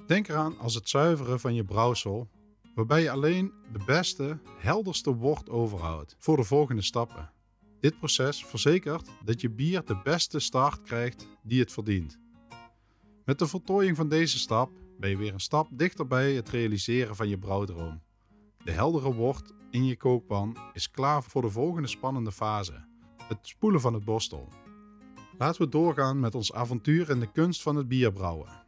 Denk 0.07 0.27
eraan 0.27 0.57
als 0.59 0.75
het 0.75 0.89
zuiveren 0.89 1.39
van 1.39 1.53
je 1.53 1.63
brouwsel, 1.63 2.29
waarbij 2.75 3.01
je 3.01 3.11
alleen 3.11 3.53
de 3.71 3.79
beste, 3.85 4.39
helderste 4.57 5.15
wort 5.15 5.49
overhoudt 5.49 6.15
voor 6.19 6.37
de 6.37 6.43
volgende 6.43 6.81
stappen. 6.81 7.31
Dit 7.79 7.97
proces 7.97 8.45
verzekert 8.45 9.09
dat 9.25 9.41
je 9.41 9.49
bier 9.49 9.85
de 9.85 10.01
beste 10.03 10.39
start 10.39 10.81
krijgt 10.81 11.27
die 11.43 11.59
het 11.59 11.71
verdient. 11.71 12.19
Met 13.25 13.39
de 13.39 13.47
voltooiing 13.47 13.95
van 13.95 14.09
deze 14.09 14.39
stap 14.39 14.71
ben 14.99 15.09
je 15.09 15.17
weer 15.17 15.33
een 15.33 15.39
stap 15.39 15.67
dichter 15.71 16.07
bij 16.07 16.33
het 16.33 16.49
realiseren 16.49 17.15
van 17.15 17.29
je 17.29 17.37
brouwdroom. 17.37 18.01
De 18.63 18.71
heldere 18.71 19.13
wort 19.13 19.53
in 19.71 19.85
je 19.85 19.97
kookpan 19.97 20.57
is 20.73 20.91
klaar 20.91 21.23
voor 21.23 21.41
de 21.41 21.49
volgende 21.49 21.87
spannende 21.87 22.31
fase: 22.31 22.85
het 23.27 23.37
spoelen 23.41 23.81
van 23.81 23.93
het 23.93 24.05
borstel. 24.05 24.47
Laten 25.37 25.61
we 25.61 25.69
doorgaan 25.69 26.19
met 26.19 26.35
ons 26.35 26.53
avontuur 26.53 27.09
in 27.09 27.19
de 27.19 27.31
kunst 27.31 27.61
van 27.61 27.75
het 27.75 27.87
bierbrouwen. 27.87 28.67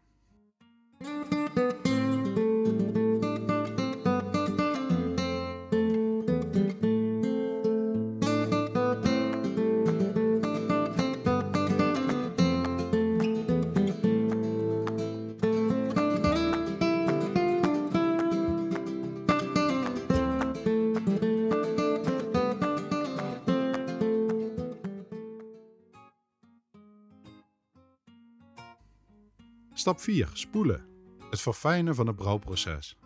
Stap 29.91 30.03
4. 30.03 30.29
Spoelen. 30.33 30.85
Het 31.29 31.41
verfijnen 31.41 31.95
van 31.95 32.07
het 32.07 32.15
brouwproces. 32.15 32.97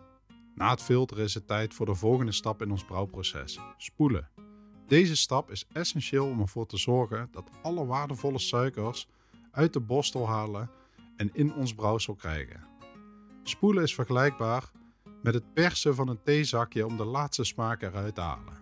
Na 0.54 0.70
het 0.70 0.82
filteren 0.82 1.24
is 1.24 1.34
het 1.34 1.46
tijd 1.46 1.74
voor 1.74 1.86
de 1.86 1.94
volgende 1.94 2.32
stap 2.32 2.62
in 2.62 2.70
ons 2.70 2.84
brouwproces: 2.84 3.58
spoelen. 3.76 4.30
Deze 4.86 5.16
stap 5.16 5.50
is 5.50 5.66
essentieel 5.72 6.26
om 6.26 6.40
ervoor 6.40 6.66
te 6.66 6.76
zorgen 6.76 7.28
dat 7.32 7.50
alle 7.62 7.86
waardevolle 7.86 8.38
suikers 8.38 9.08
uit 9.50 9.72
de 9.72 9.80
borstel 9.80 10.28
halen 10.28 10.70
en 11.16 11.30
in 11.32 11.54
ons 11.54 11.74
brouwsel 11.74 12.14
krijgen. 12.14 12.66
Spoelen 13.42 13.82
is 13.82 13.94
vergelijkbaar 13.94 14.70
met 15.22 15.34
het 15.34 15.54
persen 15.54 15.94
van 15.94 16.08
een 16.08 16.22
theezakje 16.22 16.86
om 16.86 16.96
de 16.96 17.04
laatste 17.04 17.44
smaak 17.44 17.82
eruit 17.82 18.14
te 18.14 18.20
halen. 18.20 18.58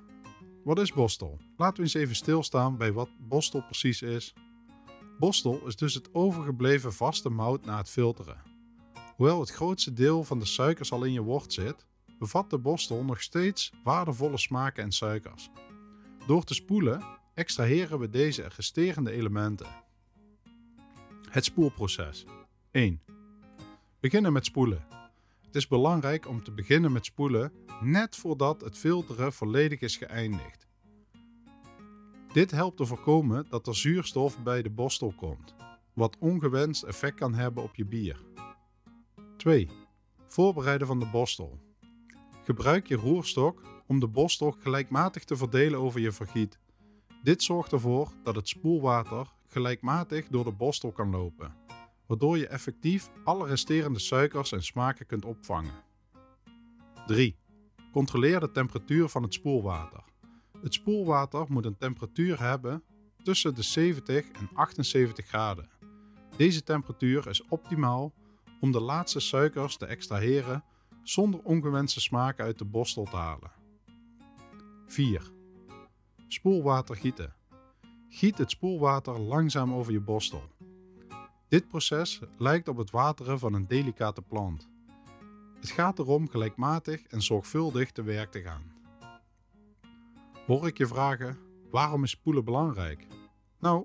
Wat 0.62 0.78
is 0.78 0.92
borstel? 0.92 1.38
Laten 1.56 1.76
we 1.76 1.82
eens 1.82 1.94
even 1.94 2.16
stilstaan 2.16 2.76
bij 2.76 2.92
wat 2.92 3.08
borstel 3.18 3.62
precies 3.62 4.02
is 4.02 4.34
Bostel 5.18 5.66
is 5.66 5.76
dus 5.76 5.94
het 5.94 6.14
overgebleven 6.14 6.92
vaste 6.92 7.30
mout 7.30 7.64
na 7.64 7.76
het 7.76 7.90
filteren. 7.90 8.42
Hoewel 9.16 9.40
het 9.40 9.50
grootste 9.50 9.92
deel 9.92 10.24
van 10.24 10.38
de 10.38 10.44
suikers 10.44 10.92
al 10.92 11.04
in 11.04 11.12
je 11.12 11.22
wort 11.22 11.52
zit, 11.52 11.86
bevat 12.18 12.50
de 12.50 12.58
bostel 12.58 13.04
nog 13.04 13.22
steeds 13.22 13.72
waardevolle 13.84 14.38
smaken 14.38 14.82
en 14.82 14.92
suikers. 14.92 15.50
Door 16.26 16.44
te 16.44 16.54
spoelen 16.54 17.04
extraheren 17.34 17.98
we 17.98 18.10
deze 18.10 18.48
resterende 18.56 19.10
elementen. 19.10 19.66
Het 21.30 21.44
spoelproces 21.44 22.24
1. 22.70 23.00
Beginnen 24.00 24.32
met 24.32 24.44
spoelen. 24.44 24.86
Het 25.46 25.54
is 25.54 25.68
belangrijk 25.68 26.28
om 26.28 26.42
te 26.42 26.52
beginnen 26.52 26.92
met 26.92 27.04
spoelen 27.04 27.52
net 27.80 28.16
voordat 28.16 28.60
het 28.60 28.78
filteren 28.78 29.32
volledig 29.32 29.80
is 29.80 29.96
geëindigd. 29.96 30.63
Dit 32.34 32.50
helpt 32.50 32.76
te 32.76 32.86
voorkomen 32.86 33.46
dat 33.48 33.66
er 33.66 33.76
zuurstof 33.76 34.42
bij 34.42 34.62
de 34.62 34.70
borstel 34.70 35.12
komt, 35.16 35.54
wat 35.92 36.16
ongewenst 36.18 36.82
effect 36.82 37.14
kan 37.14 37.34
hebben 37.34 37.62
op 37.62 37.74
je 37.74 37.84
bier. 37.84 38.24
2. 39.36 39.68
Voorbereiden 40.26 40.86
van 40.86 40.98
de 40.98 41.06
borstel. 41.06 41.58
Gebruik 42.44 42.86
je 42.86 42.96
roerstok 42.96 43.62
om 43.86 44.00
de 44.00 44.08
borstel 44.08 44.50
gelijkmatig 44.50 45.24
te 45.24 45.36
verdelen 45.36 45.78
over 45.80 46.00
je 46.00 46.12
vergiet. 46.12 46.58
Dit 47.22 47.42
zorgt 47.42 47.72
ervoor 47.72 48.12
dat 48.22 48.34
het 48.34 48.48
spoelwater 48.48 49.32
gelijkmatig 49.46 50.28
door 50.28 50.44
de 50.44 50.52
borstel 50.52 50.92
kan 50.92 51.10
lopen, 51.10 51.56
waardoor 52.06 52.38
je 52.38 52.46
effectief 52.46 53.10
alle 53.24 53.46
resterende 53.46 53.98
suikers 53.98 54.52
en 54.52 54.62
smaken 54.62 55.06
kunt 55.06 55.24
opvangen. 55.24 55.84
3. 57.06 57.36
Controleer 57.92 58.40
de 58.40 58.50
temperatuur 58.50 59.08
van 59.08 59.22
het 59.22 59.34
spoelwater. 59.34 60.13
Het 60.64 60.74
spoelwater 60.74 61.46
moet 61.48 61.64
een 61.64 61.76
temperatuur 61.76 62.40
hebben 62.40 62.82
tussen 63.22 63.54
de 63.54 63.62
70 63.62 64.30
en 64.30 64.48
78 64.54 65.26
graden. 65.26 65.68
Deze 66.36 66.62
temperatuur 66.62 67.28
is 67.28 67.44
optimaal 67.48 68.12
om 68.60 68.72
de 68.72 68.80
laatste 68.80 69.20
suikers 69.20 69.76
te 69.76 69.86
extraheren 69.86 70.64
zonder 71.02 71.40
ongewenste 71.42 72.00
smaken 72.00 72.44
uit 72.44 72.58
de 72.58 72.64
borstel 72.64 73.04
te 73.04 73.16
halen. 73.16 73.50
4. 74.86 75.30
Spoelwater 76.28 76.96
gieten. 76.96 77.34
Giet 78.08 78.38
het 78.38 78.50
spoelwater 78.50 79.18
langzaam 79.18 79.72
over 79.72 79.92
je 79.92 80.00
borstel. 80.00 80.48
Dit 81.48 81.68
proces 81.68 82.20
lijkt 82.38 82.68
op 82.68 82.76
het 82.76 82.90
wateren 82.90 83.38
van 83.38 83.54
een 83.54 83.66
delicate 83.66 84.22
plant. 84.22 84.68
Het 85.60 85.70
gaat 85.70 85.98
erom 85.98 86.28
gelijkmatig 86.28 87.02
en 87.02 87.22
zorgvuldig 87.22 87.92
te 87.92 88.02
werk 88.02 88.30
te 88.30 88.40
gaan. 88.40 88.73
Hoor 90.46 90.66
ik 90.66 90.78
je 90.78 90.86
vragen: 90.86 91.38
waarom 91.70 92.02
is 92.02 92.10
spoelen 92.10 92.44
belangrijk? 92.44 93.06
Nou, 93.58 93.84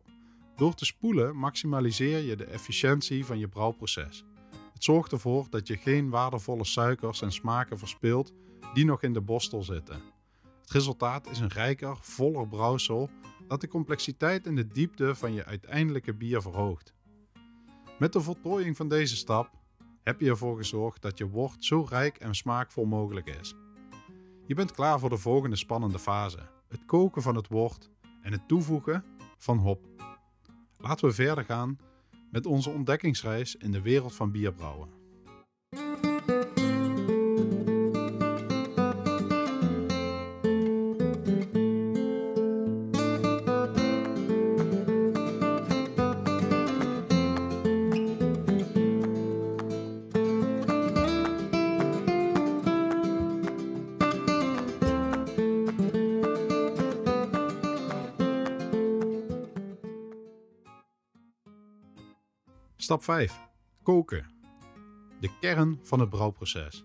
door 0.55 0.73
te 0.73 0.85
spoelen 0.85 1.35
maximaliseer 1.35 2.19
je 2.19 2.35
de 2.35 2.45
efficiëntie 2.45 3.25
van 3.25 3.39
je 3.39 3.47
brouwproces. 3.47 4.23
Het 4.73 4.83
zorgt 4.83 5.11
ervoor 5.11 5.47
dat 5.49 5.67
je 5.67 5.77
geen 5.77 6.09
waardevolle 6.09 6.65
suikers 6.65 7.21
en 7.21 7.31
smaken 7.31 7.77
verspilt 7.77 8.33
die 8.73 8.85
nog 8.85 9.03
in 9.03 9.13
de 9.13 9.21
borstel 9.21 9.63
zitten. 9.63 10.01
Het 10.61 10.71
resultaat 10.71 11.29
is 11.29 11.39
een 11.39 11.47
rijker, 11.47 11.97
voller 12.01 12.47
brouwsel 12.47 13.09
dat 13.47 13.61
de 13.61 13.67
complexiteit 13.67 14.47
en 14.47 14.55
de 14.55 14.67
diepte 14.67 15.15
van 15.15 15.33
je 15.33 15.45
uiteindelijke 15.45 16.13
bier 16.13 16.41
verhoogt. 16.41 16.93
Met 17.99 18.13
de 18.13 18.21
voltooiing 18.21 18.77
van 18.77 18.87
deze 18.87 19.15
stap 19.15 19.51
heb 20.03 20.19
je 20.19 20.29
ervoor 20.29 20.57
gezorgd 20.57 21.01
dat 21.01 21.17
je 21.17 21.29
wort 21.29 21.65
zo 21.65 21.85
rijk 21.89 22.17
en 22.17 22.35
smaakvol 22.35 22.85
mogelijk 22.85 23.27
is. 23.39 23.55
Je 24.49 24.55
bent 24.55 24.71
klaar 24.71 24.99
voor 24.99 25.09
de 25.09 25.17
volgende 25.17 25.55
spannende 25.55 25.99
fase: 25.99 26.39
het 26.67 26.85
koken 26.85 27.21
van 27.21 27.35
het 27.35 27.47
wort 27.47 27.89
en 28.21 28.31
het 28.31 28.47
toevoegen 28.47 29.03
van 29.37 29.57
hop. 29.57 29.85
Laten 30.77 31.07
we 31.07 31.13
verder 31.13 31.43
gaan 31.43 31.77
met 32.31 32.45
onze 32.45 32.69
ontdekkingsreis 32.69 33.55
in 33.55 33.71
de 33.71 33.81
wereld 33.81 34.15
van 34.15 34.31
bierbrouwen. 34.31 34.98
Stap 62.89 63.03
5. 63.03 63.39
Koken. 63.83 64.25
De 65.19 65.29
kern 65.39 65.79
van 65.83 65.99
het 65.99 66.09
brouwproces. 66.09 66.83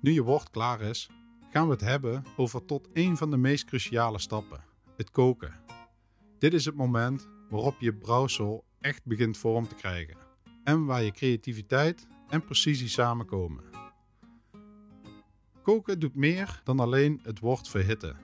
Nu 0.00 0.12
je 0.12 0.22
wort 0.22 0.50
klaar 0.50 0.80
is, 0.80 1.10
gaan 1.50 1.66
we 1.66 1.72
het 1.72 1.80
hebben 1.80 2.24
over 2.36 2.64
tot 2.64 2.88
een 2.92 3.16
van 3.16 3.30
de 3.30 3.36
meest 3.36 3.64
cruciale 3.64 4.18
stappen: 4.18 4.64
het 4.96 5.10
koken. 5.10 5.54
Dit 6.38 6.54
is 6.54 6.64
het 6.64 6.74
moment 6.74 7.28
waarop 7.48 7.74
je 7.78 7.94
brouwsel 7.94 8.64
echt 8.80 9.04
begint 9.04 9.38
vorm 9.38 9.68
te 9.68 9.74
krijgen 9.74 10.16
en 10.64 10.84
waar 10.84 11.02
je 11.02 11.12
creativiteit 11.12 12.06
en 12.28 12.44
precisie 12.44 12.88
samenkomen. 12.88 13.64
Koken 15.62 16.00
doet 16.00 16.14
meer 16.14 16.60
dan 16.64 16.80
alleen 16.80 17.20
het 17.22 17.38
wort 17.38 17.68
verhitten. 17.68 18.16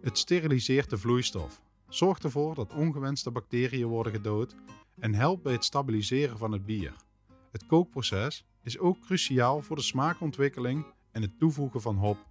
Het 0.00 0.18
steriliseert 0.18 0.90
de 0.90 0.98
vloeistof, 0.98 1.60
zorgt 1.88 2.24
ervoor 2.24 2.54
dat 2.54 2.74
ongewenste 2.74 3.30
bacteriën 3.30 3.86
worden 3.86 4.12
gedood 4.12 4.56
en 4.98 5.14
helpt 5.14 5.42
bij 5.42 5.52
het 5.52 5.64
stabiliseren 5.64 6.38
van 6.38 6.52
het 6.52 6.64
bier. 6.64 6.94
Het 7.50 7.66
kookproces 7.66 8.44
is 8.62 8.78
ook 8.78 9.00
cruciaal 9.00 9.62
voor 9.62 9.76
de 9.76 9.82
smaakontwikkeling 9.82 10.86
en 11.10 11.22
het 11.22 11.38
toevoegen 11.38 11.80
van 11.80 11.96
hop. 11.96 12.26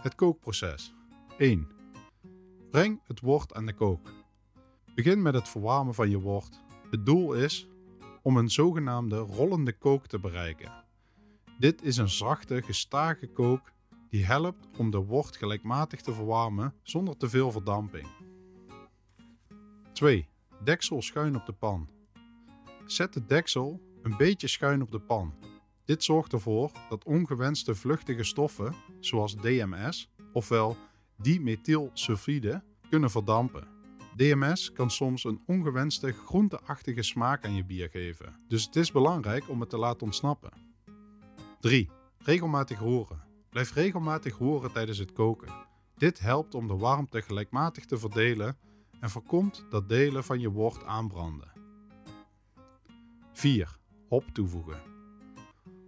Het 0.00 0.14
kookproces 0.14 0.94
1. 1.38 1.68
Breng 2.70 3.00
het 3.06 3.20
wort 3.20 3.54
aan 3.54 3.66
de 3.66 3.72
kook. 3.72 4.12
Begin 4.94 5.22
met 5.22 5.34
het 5.34 5.48
verwarmen 5.48 5.94
van 5.94 6.10
je 6.10 6.20
wort. 6.20 6.60
Het 6.90 7.06
doel 7.06 7.32
is 7.32 7.68
om 8.22 8.36
een 8.36 8.50
zogenaamde 8.50 9.16
rollende 9.16 9.72
kook 9.78 10.06
te 10.06 10.18
bereiken. 10.18 10.72
Dit 11.58 11.82
is 11.82 11.96
een 11.96 12.08
zachte, 12.08 12.62
gestage 12.62 13.26
kook 13.26 13.72
die 14.08 14.24
helpt 14.24 14.68
om 14.78 14.90
de 14.90 14.98
wort 14.98 15.36
gelijkmatig 15.36 16.00
te 16.00 16.14
verwarmen 16.14 16.74
zonder 16.82 17.16
te 17.16 17.28
veel 17.28 17.50
verdamping. 17.50 18.06
2. 19.92 20.28
Deksel 20.64 21.02
schuin 21.02 21.36
op 21.36 21.46
de 21.46 21.52
pan. 21.52 21.88
Zet 22.86 23.12
de 23.12 23.26
deksel 23.26 23.80
een 24.02 24.16
beetje 24.16 24.48
schuin 24.48 24.82
op 24.82 24.90
de 24.90 25.00
pan. 25.00 25.34
Dit 25.84 26.04
zorgt 26.04 26.32
ervoor 26.32 26.70
dat 26.88 27.04
ongewenste 27.04 27.74
vluchtige 27.74 28.24
stoffen, 28.24 28.74
zoals 29.00 29.36
DMS, 29.36 30.10
ofwel 30.32 30.76
dimethylsulfide, 31.16 32.62
kunnen 32.90 33.10
verdampen. 33.10 33.68
DMS 34.16 34.72
kan 34.72 34.90
soms 34.90 35.24
een 35.24 35.42
ongewenste 35.46 36.12
groenteachtige 36.12 37.02
smaak 37.02 37.44
aan 37.44 37.54
je 37.54 37.64
bier 37.64 37.88
geven, 37.88 38.36
dus 38.48 38.64
het 38.64 38.76
is 38.76 38.92
belangrijk 38.92 39.48
om 39.48 39.60
het 39.60 39.70
te 39.70 39.78
laten 39.78 40.02
ontsnappen. 40.02 40.52
3. 41.60 41.90
Regelmatig 42.18 42.78
roeren. 42.78 43.22
Blijf 43.50 43.72
regelmatig 43.72 44.38
roeren 44.38 44.72
tijdens 44.72 44.98
het 44.98 45.12
koken. 45.12 45.52
Dit 45.96 46.18
helpt 46.18 46.54
om 46.54 46.68
de 46.68 46.76
warmte 46.76 47.22
gelijkmatig 47.22 47.84
te 47.84 47.98
verdelen 47.98 48.56
en 49.04 49.10
voorkomt 49.10 49.64
dat 49.70 49.88
delen 49.88 50.24
van 50.24 50.40
je 50.40 50.50
wort 50.50 50.84
aanbranden. 50.84 51.52
4. 53.32 53.78
Hop 54.08 54.24
toevoegen. 54.32 54.80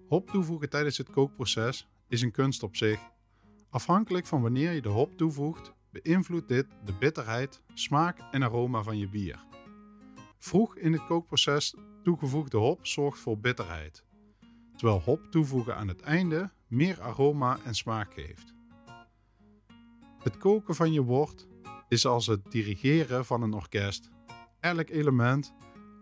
Hop 0.09 0.31
toevoegen 0.31 0.68
tijdens 0.68 0.98
het 0.98 1.11
kookproces 1.11 1.88
is 2.09 2.22
een 2.22 2.31
kunst 2.31 2.62
op 2.62 2.76
zich. 2.76 3.00
Afhankelijk 3.70 4.26
van 4.26 4.42
wanneer 4.42 4.72
je 4.72 4.83
de 4.83 4.88
hop 4.88 5.16
toevoegt, 5.16 5.72
beïnvloedt 5.90 6.48
dit 6.48 6.66
de 6.85 6.92
bitterheid, 6.92 7.62
smaak 7.74 8.18
en 8.31 8.42
aroma 8.42 8.83
van 8.83 8.98
je 8.98 9.09
bier. 9.09 9.44
Vroeg 10.38 10.76
in 10.76 10.92
het 10.92 11.07
kookproces 11.07 11.74
toegevoegde 12.02 12.57
hop 12.57 12.87
zorgt 12.87 13.18
voor 13.18 13.38
bitterheid, 13.38 14.05
terwijl 14.76 15.00
hop 15.00 15.31
toevoegen 15.31 15.76
aan 15.76 15.88
het 15.88 16.00
einde 16.00 16.50
meer 16.66 17.00
aroma 17.00 17.59
en 17.64 17.74
smaak 17.74 18.14
geeft. 18.14 18.55
Het 20.18 20.37
koken 20.37 20.74
van 20.74 20.92
je 20.92 21.02
wort 21.02 21.46
is 21.88 22.07
als 22.07 22.27
het 22.27 22.51
dirigeren 22.51 23.25
van 23.25 23.42
een 23.42 23.53
orkest. 23.53 24.11
Elk 24.61 24.88
element 24.88 25.53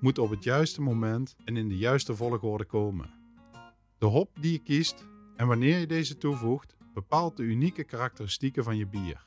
moet 0.00 0.18
op 0.18 0.30
het 0.30 0.44
juiste 0.44 0.80
moment 0.80 1.36
en 1.44 1.56
in 1.56 1.68
de 1.68 1.76
juiste 1.76 2.16
volgorde 2.16 2.64
komen. 2.64 3.10
De 3.98 4.06
hop 4.06 4.30
die 4.40 4.52
je 4.52 4.58
kiest 4.58 5.06
en 5.36 5.46
wanneer 5.46 5.78
je 5.78 5.86
deze 5.86 6.16
toevoegt, 6.16 6.76
bepaalt 6.94 7.36
de 7.36 7.42
unieke 7.42 7.84
karakteristieken 7.84 8.64
van 8.64 8.76
je 8.76 8.86
bier. 8.86 9.26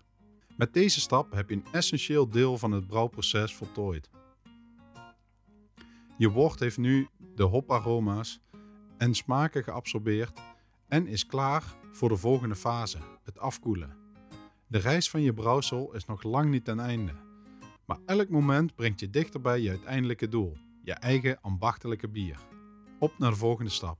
Met 0.58 0.74
deze 0.74 1.00
stap 1.00 1.32
heb 1.32 1.50
je 1.50 1.56
een 1.56 1.66
essentieel 1.72 2.30
deel 2.30 2.58
van 2.58 2.72
het 2.72 2.88
brouwproces 2.88 3.56
voltooid. 3.56 4.10
Je 6.18 6.30
wort 6.30 6.60
heeft 6.60 6.78
nu 6.78 7.08
de 7.36 7.44
hoparoma's 7.44 8.40
en 8.98 9.16
smaken 9.16 9.64
geabsorbeerd 9.64 10.40
en 10.88 11.08
is 11.08 11.26
klaar 11.26 11.76
voor 11.92 12.10
de 12.10 12.18
volgende 12.18 12.56
fase, 12.56 12.98
het 13.24 13.40
afkoelen. 13.40 13.97
De 14.70 14.78
reis 14.78 15.10
van 15.10 15.22
je 15.22 15.34
brouwsel 15.34 15.94
is 15.94 16.06
nog 16.06 16.24
lang 16.24 16.50
niet 16.50 16.66
ten 16.66 16.80
einde. 16.80 17.12
Maar 17.86 17.98
elk 18.06 18.30
moment 18.30 18.76
brengt 18.76 19.00
je 19.00 19.10
dichter 19.10 19.42
bij 19.42 19.60
je 19.60 19.70
uiteindelijke 19.70 20.28
doel, 20.28 20.58
je 20.84 20.94
eigen 20.94 21.42
ambachtelijke 21.42 22.10
bier. 22.10 22.40
Op 23.00 23.18
naar 23.18 23.32
de 23.32 23.38
volgende 23.38 23.72
stap. 23.72 23.98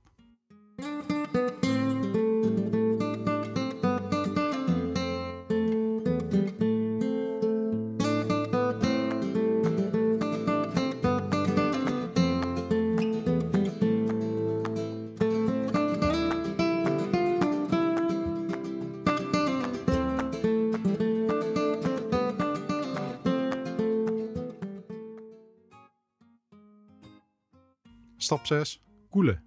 6. 28.48 28.82
Koelen. 29.10 29.42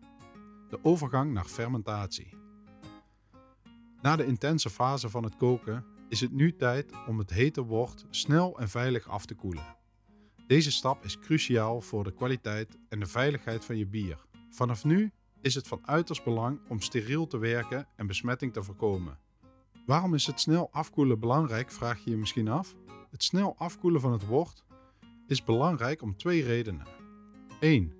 De 0.69 0.79
overgang 0.81 1.33
naar 1.33 1.45
fermentatie. 1.45 2.33
Na 4.01 4.15
de 4.15 4.25
intense 4.25 4.69
fase 4.69 5.09
van 5.09 5.23
het 5.23 5.35
koken 5.35 5.85
is 6.09 6.19
het 6.19 6.31
nu 6.31 6.55
tijd 6.55 6.91
om 7.07 7.17
het 7.17 7.29
hete 7.29 7.63
wort 7.63 8.05
snel 8.09 8.59
en 8.59 8.69
veilig 8.69 9.07
af 9.07 9.25
te 9.25 9.35
koelen. 9.35 9.75
Deze 10.47 10.71
stap 10.71 11.03
is 11.03 11.19
cruciaal 11.19 11.81
voor 11.81 12.03
de 12.03 12.13
kwaliteit 12.13 12.77
en 12.89 12.99
de 12.99 13.05
veiligheid 13.05 13.65
van 13.65 13.77
je 13.77 13.87
bier. 13.87 14.25
Vanaf 14.49 14.83
nu 14.83 15.11
is 15.41 15.55
het 15.55 15.67
van 15.67 15.87
uiterst 15.87 16.23
belang 16.23 16.59
om 16.67 16.81
steriel 16.81 17.27
te 17.27 17.37
werken 17.37 17.87
en 17.95 18.07
besmetting 18.07 18.53
te 18.53 18.63
voorkomen. 18.63 19.19
Waarom 19.85 20.13
is 20.13 20.25
het 20.25 20.39
snel 20.39 20.69
afkoelen 20.71 21.19
belangrijk, 21.19 21.71
vraag 21.71 22.03
je 22.03 22.09
je 22.09 22.17
misschien 22.17 22.47
af? 22.47 22.75
Het 23.09 23.23
snel 23.23 23.55
afkoelen 23.57 24.01
van 24.01 24.11
het 24.11 24.25
wort 24.25 24.63
is 25.27 25.43
belangrijk 25.43 26.01
om 26.01 26.17
twee 26.17 26.43
redenen. 26.43 26.87
1 27.59 27.99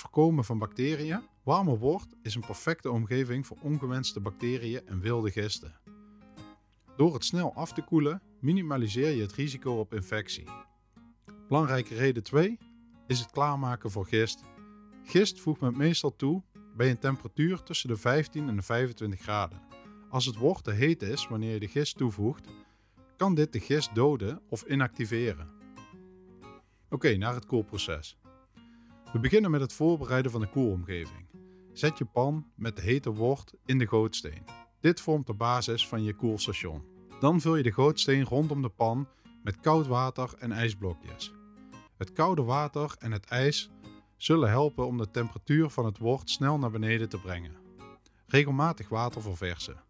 voorkomen 0.00 0.44
van 0.44 0.58
bacteriën. 0.58 1.20
Warme 1.42 1.78
wort 1.78 2.14
is 2.22 2.34
een 2.34 2.46
perfecte 2.46 2.90
omgeving 2.90 3.46
voor 3.46 3.56
ongewenste 3.62 4.20
bacteriën 4.20 4.86
en 4.86 5.00
wilde 5.00 5.30
gisten. 5.30 5.74
Door 6.96 7.14
het 7.14 7.24
snel 7.24 7.54
af 7.54 7.72
te 7.72 7.82
koelen 7.82 8.22
minimaliseer 8.40 9.10
je 9.10 9.22
het 9.22 9.32
risico 9.32 9.78
op 9.78 9.94
infectie. 9.94 10.48
Belangrijke 11.48 11.94
reden 11.94 12.22
2 12.22 12.58
is 13.06 13.20
het 13.20 13.30
klaarmaken 13.30 13.90
voor 13.90 14.06
gist. 14.06 14.40
Gist 15.04 15.40
voegt 15.40 15.60
men 15.60 15.76
meestal 15.76 16.16
toe 16.16 16.42
bij 16.76 16.90
een 16.90 16.98
temperatuur 16.98 17.62
tussen 17.62 17.88
de 17.88 17.96
15 17.96 18.48
en 18.48 18.56
de 18.56 18.62
25 18.62 19.20
graden. 19.20 19.62
Als 20.10 20.26
het 20.26 20.36
wort 20.36 20.64
te 20.64 20.70
heet 20.70 21.02
is 21.02 21.28
wanneer 21.28 21.52
je 21.52 21.60
de 21.60 21.68
gist 21.68 21.96
toevoegt, 21.96 22.48
kan 23.16 23.34
dit 23.34 23.52
de 23.52 23.60
gist 23.60 23.94
doden 23.94 24.40
of 24.48 24.62
inactiveren. 24.62 25.50
Oké, 26.88 27.16
naar 27.16 27.34
het 27.34 27.46
koelproces. 27.46 28.19
We 29.12 29.18
beginnen 29.18 29.50
met 29.50 29.60
het 29.60 29.72
voorbereiden 29.72 30.30
van 30.30 30.40
de 30.40 30.50
koelomgeving. 30.50 31.26
Zet 31.72 31.98
je 31.98 32.04
pan 32.04 32.46
met 32.54 32.76
de 32.76 32.82
hete 32.82 33.12
wort 33.12 33.52
in 33.64 33.78
de 33.78 33.86
gootsteen. 33.86 34.44
Dit 34.80 35.00
vormt 35.00 35.26
de 35.26 35.34
basis 35.34 35.88
van 35.88 36.02
je 36.02 36.14
koelstation. 36.14 36.84
Dan 37.20 37.40
vul 37.40 37.56
je 37.56 37.62
de 37.62 37.72
gootsteen 37.72 38.24
rondom 38.24 38.62
de 38.62 38.68
pan 38.68 39.08
met 39.42 39.60
koud 39.60 39.86
water 39.86 40.34
en 40.38 40.52
ijsblokjes. 40.52 41.32
Het 41.96 42.12
koude 42.12 42.42
water 42.42 42.94
en 42.98 43.12
het 43.12 43.24
ijs 43.24 43.70
zullen 44.16 44.48
helpen 44.48 44.86
om 44.86 44.98
de 44.98 45.10
temperatuur 45.10 45.70
van 45.70 45.84
het 45.84 45.98
wort 45.98 46.30
snel 46.30 46.58
naar 46.58 46.70
beneden 46.70 47.08
te 47.08 47.18
brengen. 47.18 47.56
Regelmatig 48.26 48.88
water 48.88 49.22
verversen. 49.22 49.82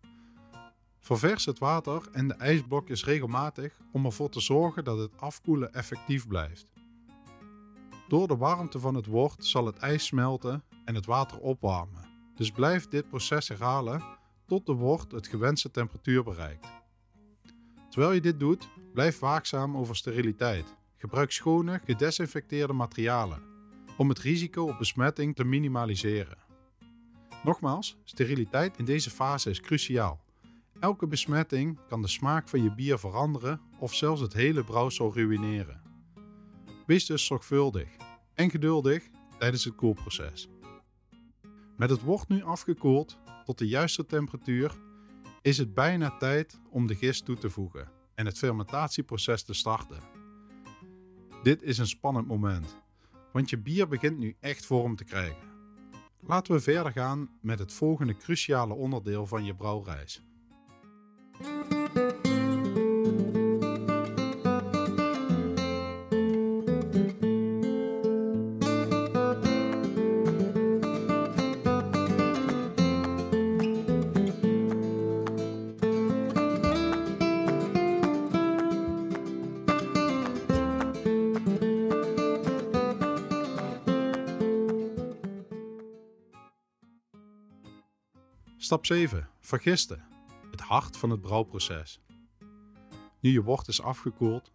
Ververs 0.99 1.45
het 1.45 1.59
water 1.59 2.09
en 2.13 2.29
de 2.29 2.35
ijsblokjes 2.35 3.05
regelmatig 3.05 3.77
om 3.93 4.05
ervoor 4.05 4.31
te 4.31 4.41
zorgen 4.41 4.85
dat 4.85 4.99
het 4.99 5.21
afkoelen 5.21 5.73
effectief 5.73 6.27
blijft. 6.27 6.70
Door 8.11 8.29
de 8.29 8.37
warmte 8.37 8.79
van 8.81 8.95
het 8.95 9.07
wort 9.07 9.45
zal 9.45 9.67
het 9.67 9.77
ijs 9.77 10.07
smelten 10.07 10.63
en 10.85 10.95
het 10.95 11.07
water 11.07 11.39
opwarmen. 11.39 12.05
Dus 12.35 12.51
blijf 12.51 12.89
dit 12.89 13.09
proces 13.09 13.49
herhalen 13.49 14.03
tot 14.47 14.67
de 14.67 14.73
wort 14.73 15.13
het 15.13 15.27
gewenste 15.27 15.71
temperatuur 15.71 16.23
bereikt. 16.23 16.67
Terwijl 17.91 18.13
je 18.13 18.21
dit 18.21 18.39
doet, 18.39 18.69
blijf 18.93 19.19
waakzaam 19.19 19.77
over 19.77 19.97
steriliteit. 19.97 20.77
Gebruik 20.97 21.31
schone, 21.31 21.81
gedesinfecteerde 21.85 22.73
materialen 22.73 23.43
om 23.97 24.09
het 24.09 24.19
risico 24.19 24.65
op 24.65 24.79
besmetting 24.79 25.37
te 25.37 25.45
minimaliseren. 25.45 26.39
Nogmaals, 27.45 27.97
steriliteit 28.05 28.79
in 28.79 28.85
deze 28.85 29.11
fase 29.11 29.51
is 29.51 29.61
cruciaal. 29.61 30.21
Elke 30.81 31.07
besmetting 31.07 31.79
kan 31.89 32.03
de 32.03 32.09
smaak 32.09 32.49
van 32.49 32.63
je 32.63 32.75
bier 32.75 32.99
veranderen 32.99 33.61
of 33.79 33.95
zelfs 33.95 34.21
het 34.21 34.33
hele 34.33 34.65
brouwsel 34.65 35.15
ruïneren. 35.15 35.90
Wees 36.91 37.07
dus 37.07 37.27
zorgvuldig 37.27 37.89
en 38.35 38.51
geduldig 38.51 39.09
tijdens 39.39 39.65
het 39.65 39.75
koelproces. 39.75 40.49
Met 41.77 41.91
het 41.91 42.03
wort 42.03 42.29
nu 42.29 42.43
afgekoeld 42.43 43.19
tot 43.45 43.59
de 43.59 43.69
juiste 43.69 44.07
temperatuur 44.07 44.79
is 45.43 45.59
het 45.59 45.75
bijna 45.75 46.17
tijd 46.17 46.61
om 46.71 46.87
de 46.87 46.95
gist 46.95 47.25
toe 47.25 47.37
te 47.37 47.51
voegen 47.51 47.91
en 48.15 48.27
het 48.27 48.39
fermentatieproces 48.39 49.43
te 49.43 49.55
starten. 49.55 49.99
Dit 51.43 51.63
is 51.63 51.79
een 51.79 51.87
spannend 51.87 52.27
moment, 52.27 52.77
want 53.33 53.51
je 53.51 53.59
bier 53.59 53.89
begint 53.89 54.19
nu 54.19 54.37
echt 54.41 54.67
vorm 54.67 54.97
te 54.97 55.05
krijgen. 55.05 55.49
Laten 56.21 56.55
we 56.55 56.61
verder 56.61 56.93
gaan 56.93 57.31
met 57.41 57.59
het 57.59 57.73
volgende 57.73 58.17
cruciale 58.17 58.75
onderdeel 58.75 59.27
van 59.27 59.45
je 59.45 59.55
brouwreis. 59.55 60.23
Stap 88.71 88.87
7. 88.87 89.29
Vergisten. 89.41 90.05
Het 90.51 90.61
hart 90.61 90.97
van 90.97 91.11
het 91.11 91.21
brouwproces. 91.21 92.01
Nu 93.21 93.31
je 93.31 93.43
wort 93.43 93.69
is 93.69 93.83
afgekoeld, 93.83 94.53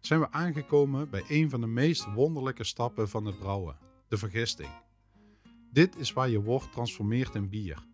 zijn 0.00 0.20
we 0.20 0.30
aangekomen 0.30 1.10
bij 1.10 1.24
een 1.28 1.50
van 1.50 1.60
de 1.60 1.66
meest 1.66 2.12
wonderlijke 2.12 2.64
stappen 2.64 3.08
van 3.08 3.24
het 3.24 3.38
brouwen: 3.38 3.76
de 4.08 4.16
vergisting. 4.16 4.68
Dit 5.72 5.96
is 5.96 6.12
waar 6.12 6.28
je 6.28 6.42
wort 6.42 6.72
transformeert 6.72 7.34
in 7.34 7.48
bier. 7.48 7.84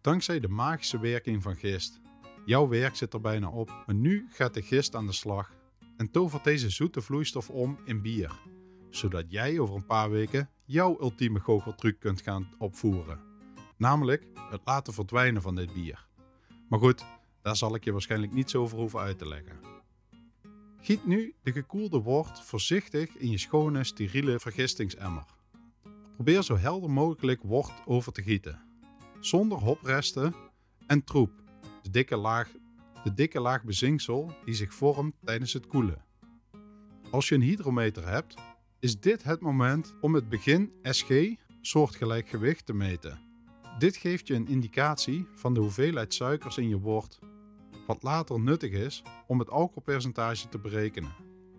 Dankzij 0.00 0.40
de 0.40 0.48
magische 0.48 1.00
werking 1.00 1.42
van 1.42 1.56
gist. 1.56 2.00
Jouw 2.44 2.68
werk 2.68 2.96
zit 2.96 3.12
er 3.12 3.20
bijna 3.20 3.50
op, 3.50 3.82
maar 3.86 3.96
nu 3.96 4.26
gaat 4.30 4.54
de 4.54 4.62
gist 4.62 4.94
aan 4.94 5.06
de 5.06 5.12
slag 5.12 5.52
en 5.96 6.10
tovert 6.10 6.44
deze 6.44 6.70
zoete 6.70 7.00
vloeistof 7.00 7.50
om 7.50 7.78
in 7.84 8.02
bier, 8.02 8.32
zodat 8.90 9.24
jij 9.28 9.58
over 9.58 9.74
een 9.74 9.86
paar 9.86 10.10
weken 10.10 10.50
jouw 10.64 11.00
ultieme 11.00 11.40
goocheltruc 11.40 12.00
kunt 12.00 12.22
gaan 12.22 12.54
opvoeren. 12.58 13.27
Namelijk 13.78 14.26
het 14.50 14.60
laten 14.64 14.92
verdwijnen 14.92 15.42
van 15.42 15.54
dit 15.54 15.72
bier. 15.72 16.06
Maar 16.68 16.78
goed, 16.78 17.04
daar 17.42 17.56
zal 17.56 17.74
ik 17.74 17.84
je 17.84 17.92
waarschijnlijk 17.92 18.32
niets 18.32 18.54
over 18.54 18.78
hoeven 18.78 19.00
uit 19.00 19.18
te 19.18 19.28
leggen. 19.28 19.60
Giet 20.80 21.06
nu 21.06 21.34
de 21.42 21.52
gekoelde 21.52 21.98
wort 21.98 22.40
voorzichtig 22.40 23.16
in 23.16 23.30
je 23.30 23.38
schone, 23.38 23.84
steriele 23.84 24.40
vergistingsemmer. 24.40 25.24
Probeer 26.14 26.42
zo 26.42 26.56
helder 26.56 26.90
mogelijk 26.90 27.42
wort 27.42 27.72
over 27.84 28.12
te 28.12 28.22
gieten, 28.22 28.60
zonder 29.20 29.58
hopresten 29.58 30.34
en 30.86 31.04
troep, 31.04 31.32
de 31.82 31.90
dikke 31.90 32.16
laag, 32.16 32.50
de 33.04 33.14
dikke 33.14 33.40
laag 33.40 33.64
bezinksel 33.64 34.32
die 34.44 34.54
zich 34.54 34.74
vormt 34.74 35.14
tijdens 35.24 35.52
het 35.52 35.66
koelen. 35.66 36.04
Als 37.10 37.28
je 37.28 37.34
een 37.34 37.42
hydrometer 37.42 38.08
hebt, 38.08 38.34
is 38.80 39.00
dit 39.00 39.22
het 39.22 39.40
moment 39.40 39.94
om 40.00 40.14
het 40.14 40.28
begin 40.28 40.72
SG 40.82 41.10
soortgelijk 41.60 42.28
gewicht 42.28 42.66
te 42.66 42.74
meten. 42.74 43.27
Dit 43.78 43.96
geeft 43.96 44.26
je 44.26 44.34
een 44.34 44.48
indicatie 44.48 45.26
van 45.34 45.54
de 45.54 45.60
hoeveelheid 45.60 46.14
suikers 46.14 46.58
in 46.58 46.68
je 46.68 46.78
wort, 46.78 47.18
wat 47.86 48.02
later 48.02 48.40
nuttig 48.40 48.72
is 48.72 49.02
om 49.26 49.38
het 49.38 49.50
alcoholpercentage 49.50 50.48
te 50.48 50.58
berekenen. 50.58 51.14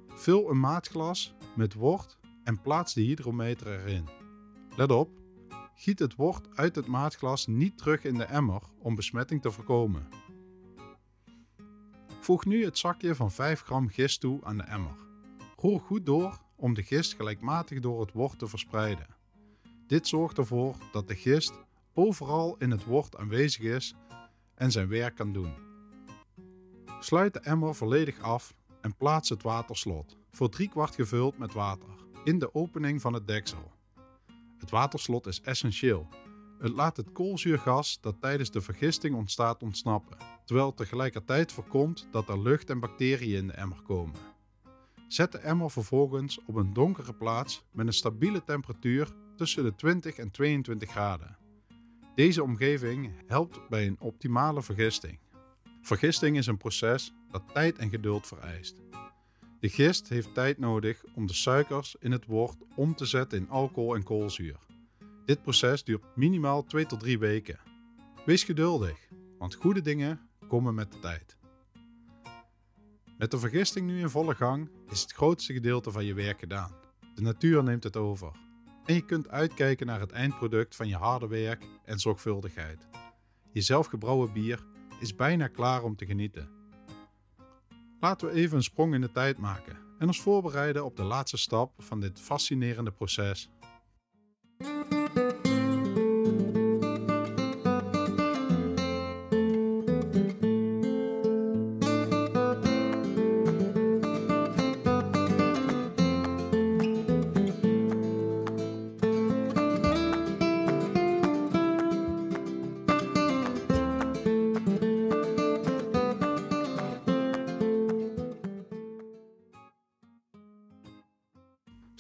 Vul 0.07 0.49
een 0.49 0.59
maatglas 0.59 1.33
met 1.55 1.73
wort 1.73 2.17
en 2.43 2.61
plaats 2.61 2.93
de 2.93 3.01
hydrometer 3.01 3.67
erin. 3.67 4.09
Let 4.75 4.91
op, 4.91 5.09
giet 5.75 5.99
het 5.99 6.15
wort 6.15 6.47
uit 6.55 6.75
het 6.75 6.87
maatglas 6.87 7.47
niet 7.47 7.77
terug 7.77 8.03
in 8.03 8.17
de 8.17 8.23
emmer 8.23 8.61
om 8.79 8.95
besmetting 8.95 9.41
te 9.41 9.51
voorkomen. 9.51 10.07
Voeg 12.19 12.45
nu 12.45 12.65
het 12.65 12.77
zakje 12.77 13.15
van 13.15 13.31
5 13.31 13.61
gram 13.61 13.89
gist 13.89 14.19
toe 14.19 14.39
aan 14.43 14.57
de 14.57 14.63
emmer. 14.63 14.95
Roer 15.55 15.79
goed 15.79 16.05
door 16.05 16.41
om 16.55 16.73
de 16.73 16.83
gist 16.83 17.13
gelijkmatig 17.13 17.79
door 17.79 18.01
het 18.01 18.11
wort 18.11 18.39
te 18.39 18.47
verspreiden. 18.47 19.07
Dit 19.87 20.07
zorgt 20.07 20.37
ervoor 20.37 20.75
dat 20.91 21.07
de 21.07 21.15
gist 21.15 21.53
overal 21.99 22.55
in 22.57 22.71
het 22.71 22.83
wort 22.83 23.17
aanwezig 23.17 23.61
is 23.61 23.93
en 24.55 24.71
zijn 24.71 24.87
werk 24.87 25.15
kan 25.15 25.31
doen. 25.31 25.53
Sluit 26.99 27.33
de 27.33 27.39
emmer 27.39 27.75
volledig 27.75 28.19
af 28.19 28.53
en 28.81 28.95
plaats 28.95 29.29
het 29.29 29.43
waterslot, 29.43 30.17
voor 30.31 30.49
driekwart 30.49 30.95
gevuld 30.95 31.37
met 31.37 31.53
water, 31.53 31.89
in 32.23 32.39
de 32.39 32.55
opening 32.55 33.01
van 33.01 33.13
het 33.13 33.27
deksel. 33.27 33.71
Het 34.57 34.69
waterslot 34.69 35.27
is 35.27 35.41
essentieel. 35.41 36.07
Het 36.59 36.71
laat 36.71 36.97
het 36.97 37.11
koolzuurgas 37.11 37.97
dat 38.01 38.21
tijdens 38.21 38.51
de 38.51 38.61
vergisting 38.61 39.15
ontstaat 39.15 39.63
ontsnappen, 39.63 40.17
terwijl 40.45 40.73
tegelijkertijd 40.73 41.51
voorkomt 41.51 42.07
dat 42.11 42.29
er 42.29 42.41
lucht 42.41 42.69
en 42.69 42.79
bacteriën 42.79 43.37
in 43.37 43.47
de 43.47 43.53
emmer 43.53 43.81
komen. 43.81 44.15
Zet 45.07 45.31
de 45.31 45.37
emmer 45.37 45.71
vervolgens 45.71 46.39
op 46.45 46.55
een 46.55 46.73
donkere 46.73 47.13
plaats 47.13 47.63
met 47.71 47.87
een 47.87 47.93
stabiele 47.93 48.43
temperatuur 48.43 49.13
tussen 49.35 49.63
de 49.63 49.75
20 49.75 50.15
en 50.17 50.31
22 50.31 50.89
graden. 50.89 51.38
Deze 52.15 52.43
omgeving 52.43 53.11
helpt 53.27 53.69
bij 53.69 53.87
een 53.87 53.99
optimale 53.99 54.61
vergisting. 54.61 55.19
Vergisting 55.81 56.37
is 56.37 56.47
een 56.47 56.57
proces 56.57 57.13
dat 57.31 57.43
tijd 57.53 57.77
en 57.77 57.89
geduld 57.89 58.27
vereist. 58.27 58.75
De 59.59 59.69
gist 59.69 60.09
heeft 60.09 60.33
tijd 60.33 60.57
nodig 60.57 61.03
om 61.15 61.27
de 61.27 61.33
suikers 61.33 61.95
in 61.99 62.11
het 62.11 62.25
wort 62.25 62.57
om 62.75 62.95
te 62.95 63.05
zetten 63.05 63.39
in 63.39 63.49
alcohol 63.49 63.95
en 63.95 64.03
koolzuur. 64.03 64.59
Dit 65.25 65.41
proces 65.41 65.83
duurt 65.83 66.15
minimaal 66.15 66.63
2 66.63 66.85
tot 66.85 66.99
3 66.99 67.19
weken. 67.19 67.59
Wees 68.25 68.43
geduldig, 68.43 69.07
want 69.37 69.55
goede 69.55 69.81
dingen 69.81 70.29
komen 70.47 70.75
met 70.75 70.91
de 70.91 70.99
tijd. 70.99 71.37
Met 73.17 73.31
de 73.31 73.39
vergisting 73.39 73.87
nu 73.87 73.99
in 73.99 74.09
volle 74.09 74.35
gang 74.35 74.69
is 74.89 75.01
het 75.01 75.11
grootste 75.11 75.53
gedeelte 75.53 75.91
van 75.91 76.05
je 76.05 76.13
werk 76.13 76.39
gedaan. 76.39 76.71
De 77.15 77.21
natuur 77.21 77.63
neemt 77.63 77.83
het 77.83 77.97
over 77.97 78.31
en 78.89 78.95
je 78.95 79.05
kunt 79.05 79.29
uitkijken 79.29 79.85
naar 79.85 79.99
het 79.99 80.11
eindproduct 80.11 80.75
van 80.75 80.87
je 80.87 80.95
harde 80.95 81.27
werk 81.27 81.65
en 81.85 81.99
zorgvuldigheid. 81.99 82.87
Je 83.51 83.61
zelfgebrouwen 83.61 84.33
bier 84.33 84.65
is 84.99 85.15
bijna 85.15 85.47
klaar 85.47 85.83
om 85.83 85.95
te 85.95 86.05
genieten. 86.05 86.49
Laten 87.99 88.27
we 88.27 88.33
even 88.33 88.57
een 88.57 88.63
sprong 88.63 88.93
in 88.93 89.01
de 89.01 89.11
tijd 89.11 89.37
maken 89.37 89.77
en 89.99 90.07
ons 90.07 90.21
voorbereiden 90.21 90.85
op 90.85 90.95
de 90.95 91.03
laatste 91.03 91.37
stap 91.37 91.73
van 91.77 91.99
dit 91.99 92.19
fascinerende 92.19 92.91
proces 92.91 93.49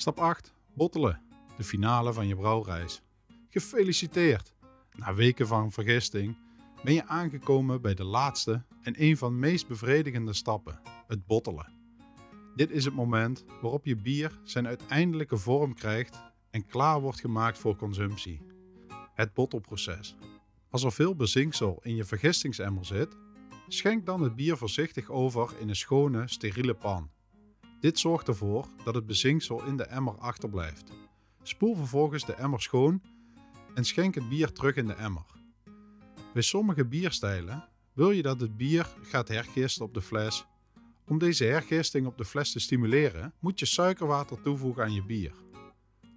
Stap 0.09 0.23
8. 0.23 0.53
Bottelen. 0.73 1.21
De 1.57 1.63
finale 1.63 2.13
van 2.13 2.27
je 2.27 2.35
brouwreis. 2.35 3.01
Gefeliciteerd! 3.49 4.53
Na 4.95 5.13
weken 5.13 5.47
van 5.47 5.71
vergisting 5.71 6.37
ben 6.83 6.93
je 6.93 7.07
aangekomen 7.07 7.81
bij 7.81 7.93
de 7.93 8.03
laatste 8.03 8.63
en 8.81 9.03
een 9.03 9.17
van 9.17 9.33
de 9.33 9.39
meest 9.39 9.67
bevredigende 9.67 10.33
stappen: 10.33 10.79
het 11.07 11.25
bottelen. 11.25 11.73
Dit 12.55 12.71
is 12.71 12.85
het 12.85 12.93
moment 12.93 13.45
waarop 13.61 13.85
je 13.85 13.95
bier 13.95 14.39
zijn 14.43 14.67
uiteindelijke 14.67 15.37
vorm 15.37 15.73
krijgt 15.73 16.21
en 16.49 16.65
klaar 16.65 17.01
wordt 17.01 17.19
gemaakt 17.19 17.57
voor 17.57 17.75
consumptie. 17.75 18.41
Het 19.13 19.33
bottelproces. 19.33 20.15
Als 20.69 20.83
er 20.83 20.91
veel 20.91 21.15
bezinksel 21.15 21.79
in 21.81 21.95
je 21.95 22.03
vergistingsemmer 22.03 22.85
zit, 22.85 23.17
schenk 23.67 24.05
dan 24.05 24.21
het 24.21 24.35
bier 24.35 24.57
voorzichtig 24.57 25.09
over 25.09 25.53
in 25.59 25.69
een 25.69 25.75
schone, 25.75 26.27
steriele 26.27 26.73
pan. 26.73 27.09
Dit 27.79 27.99
zorgt 27.99 28.27
ervoor 28.27 28.67
dat 28.83 28.95
het 28.95 29.05
bezinksel 29.05 29.65
in 29.65 29.77
de 29.77 29.83
emmer 29.83 30.17
achterblijft. 30.17 30.91
Spoel 31.43 31.75
vervolgens 31.75 32.25
de 32.25 32.33
emmer 32.33 32.61
schoon 32.61 33.01
en 33.73 33.85
schenk 33.85 34.15
het 34.15 34.29
bier 34.29 34.51
terug 34.51 34.75
in 34.75 34.87
de 34.87 34.93
emmer. 34.93 35.25
Bij 36.33 36.41
sommige 36.41 36.85
bierstijlen 36.85 37.69
wil 37.93 38.11
je 38.11 38.21
dat 38.21 38.39
het 38.39 38.57
bier 38.57 38.95
gaat 39.01 39.27
hergisten 39.27 39.85
op 39.85 39.93
de 39.93 40.01
fles. 40.01 40.45
Om 41.07 41.17
deze 41.17 41.45
hergisting 41.45 42.07
op 42.07 42.17
de 42.17 42.25
fles 42.25 42.51
te 42.51 42.59
stimuleren, 42.59 43.33
moet 43.39 43.59
je 43.59 43.65
suikerwater 43.65 44.41
toevoegen 44.41 44.83
aan 44.83 44.93
je 44.93 45.03
bier. 45.03 45.33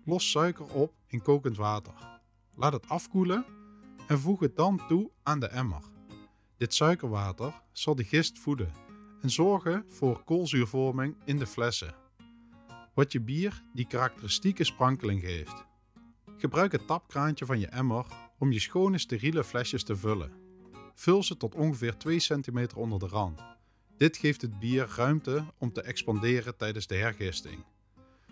Los 0.04 0.30
suiker 0.30 0.66
op 0.66 0.92
in 1.06 1.22
kokend 1.22 1.56
water. 1.56 2.20
Laat 2.54 2.72
het 2.72 2.88
afkoelen 2.88 3.44
en 4.06 4.18
voeg 4.18 4.40
het 4.40 4.56
dan 4.56 4.86
toe 4.88 5.10
aan 5.22 5.40
de 5.40 5.46
emmer. 5.46 5.82
Dit 6.56 6.74
suikerwater 6.74 7.62
zal 7.72 7.94
de 7.94 8.04
gist 8.04 8.38
voeden 8.38 8.72
en 9.22 9.30
zorgen 9.30 9.84
voor 9.88 10.24
koolzuurvorming 10.24 11.16
in 11.24 11.38
de 11.38 11.46
flessen. 11.46 11.94
Wat 12.94 13.12
je 13.12 13.20
bier 13.20 13.62
die 13.74 13.86
karakteristieke 13.86 14.64
sprankeling 14.64 15.20
geeft. 15.20 15.64
Gebruik 16.36 16.72
het 16.72 16.86
tapkraantje 16.86 17.46
van 17.46 17.60
je 17.60 17.66
emmer 17.66 18.06
om 18.38 18.52
je 18.52 18.60
schone 18.60 18.98
steriele 18.98 19.44
flesjes 19.44 19.84
te 19.84 19.96
vullen. 19.96 20.32
Vul 20.94 21.22
ze 21.22 21.36
tot 21.36 21.54
ongeveer 21.54 21.96
2 21.96 22.18
cm 22.18 22.66
onder 22.76 22.98
de 22.98 23.06
rand. 23.06 23.40
Dit 23.96 24.16
geeft 24.16 24.42
het 24.42 24.58
bier 24.58 24.92
ruimte 24.96 25.44
om 25.58 25.72
te 25.72 25.82
expanderen 25.82 26.56
tijdens 26.56 26.86
de 26.86 26.96
hergisting. 26.96 27.64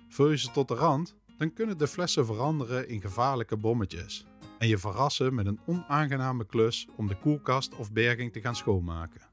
Vul 0.08 0.30
je 0.30 0.38
ze 0.38 0.50
tot 0.50 0.68
de 0.68 0.74
rand, 0.74 1.14
dan 1.38 1.52
kunnen 1.52 1.78
de 1.78 1.86
flessen 1.86 2.26
veranderen 2.26 2.88
in 2.88 3.00
gevaarlijke 3.00 3.56
bommetjes 3.56 4.26
en 4.58 4.68
je 4.68 4.78
verrassen 4.78 5.34
met 5.34 5.46
een 5.46 5.60
onaangename 5.66 6.46
klus 6.46 6.88
om 6.96 7.06
de 7.06 7.18
koelkast 7.18 7.74
of 7.74 7.92
berging 7.92 8.32
te 8.32 8.40
gaan 8.40 8.56
schoonmaken. 8.56 9.29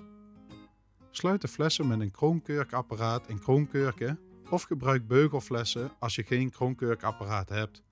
Sluit 1.18 1.42
de 1.42 1.48
flessen 1.48 1.88
met 1.88 2.00
een 2.00 2.12
kroonkurkapparaat 2.12 3.28
in 3.28 3.40
kroonkurken 3.40 4.20
of 4.50 4.64
gebruik 4.64 5.08
beugelflessen 5.08 5.92
als 6.00 6.16
je 6.16 6.24
geen 6.24 6.50
kroonkurkapparaat 6.50 7.50
hebt. 7.50 7.84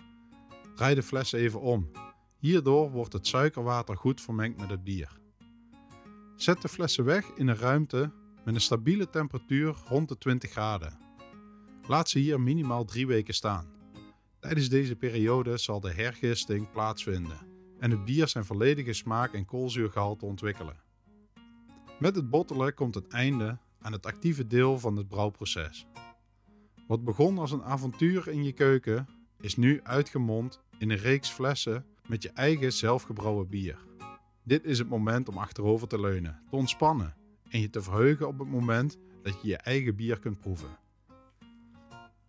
Draai 0.75 0.95
de 0.95 1.03
flessen 1.03 1.39
even 1.39 1.61
om. 1.61 1.91
Hierdoor 2.39 2.91
wordt 2.91 3.13
het 3.13 3.27
suikerwater 3.27 3.97
goed 3.97 4.21
vermengd 4.21 4.59
met 4.59 4.69
het 4.69 4.83
bier. 4.83 5.19
Zet 6.35 6.61
de 6.61 6.67
flessen 6.67 7.05
weg 7.05 7.25
in 7.35 7.47
een 7.47 7.57
ruimte 7.57 8.11
met 8.43 8.55
een 8.55 8.61
stabiele 8.61 9.09
temperatuur 9.09 9.75
rond 9.87 10.09
de 10.09 10.17
20 10.17 10.51
graden. 10.51 10.99
Laat 11.87 12.09
ze 12.09 12.19
hier 12.19 12.41
minimaal 12.41 12.85
3 12.85 13.07
weken 13.07 13.33
staan. 13.33 13.67
Tijdens 14.39 14.69
deze 14.69 14.95
periode 14.95 15.57
zal 15.57 15.79
de 15.79 15.91
hergisting 15.91 16.71
plaatsvinden 16.71 17.47
en 17.79 17.91
het 17.91 18.05
bier 18.05 18.27
zijn 18.27 18.45
volledige 18.45 18.93
smaak 18.93 19.33
en 19.33 19.45
koolzuurgehalte 19.45 20.25
ontwikkelen. 20.25 20.84
Met 21.99 22.15
het 22.15 22.29
bottelen 22.29 22.73
komt 22.73 22.95
het 22.95 23.07
einde 23.07 23.57
aan 23.79 23.91
het 23.91 24.05
actieve 24.05 24.47
deel 24.47 24.79
van 24.79 24.95
het 24.95 25.07
brouwproces. 25.07 25.87
Wat 26.87 27.03
begon 27.03 27.37
als 27.37 27.51
een 27.51 27.63
avontuur 27.63 28.27
in 28.27 28.43
je 28.43 28.51
keuken, 28.51 29.07
is 29.41 29.55
nu 29.55 29.79
uitgemond 29.83 30.61
in 30.77 30.89
een 30.89 30.97
reeks 30.97 31.29
flessen 31.29 31.85
met 32.07 32.23
je 32.23 32.29
eigen 32.29 32.73
zelfgebrouwen 32.73 33.49
bier. 33.49 33.77
Dit 34.43 34.65
is 34.65 34.79
het 34.79 34.89
moment 34.89 35.29
om 35.29 35.37
achterover 35.37 35.87
te 35.87 35.99
leunen, 35.99 36.41
te 36.49 36.55
ontspannen 36.55 37.15
en 37.49 37.59
je 37.59 37.69
te 37.69 37.81
verheugen 37.81 38.27
op 38.27 38.39
het 38.39 38.49
moment 38.49 38.97
dat 39.23 39.41
je 39.41 39.47
je 39.47 39.57
eigen 39.57 39.95
bier 39.95 40.19
kunt 40.19 40.39
proeven. 40.39 40.77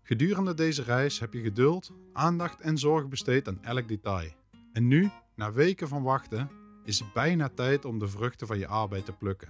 Gedurende 0.02 0.54
deze 0.54 0.82
reis 0.82 1.20
heb 1.20 1.32
je 1.32 1.40
geduld, 1.40 1.92
aandacht 2.12 2.60
en 2.60 2.78
zorg 2.78 3.08
besteed 3.08 3.48
aan 3.48 3.62
elk 3.62 3.88
detail. 3.88 4.30
En 4.72 4.86
nu, 4.86 5.10
na 5.34 5.52
weken 5.52 5.88
van 5.88 6.02
wachten, 6.02 6.50
is 6.86 7.12
bijna 7.12 7.48
tijd 7.48 7.84
om 7.84 7.98
de 7.98 8.08
vruchten 8.08 8.46
van 8.46 8.58
je 8.58 8.66
arbeid 8.66 9.04
te 9.04 9.12
plukken. 9.12 9.48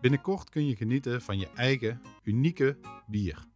Binnenkort 0.00 0.50
kun 0.50 0.66
je 0.66 0.76
genieten 0.76 1.22
van 1.22 1.38
je 1.38 1.48
eigen, 1.54 2.02
unieke 2.22 2.76
bier. 3.06 3.46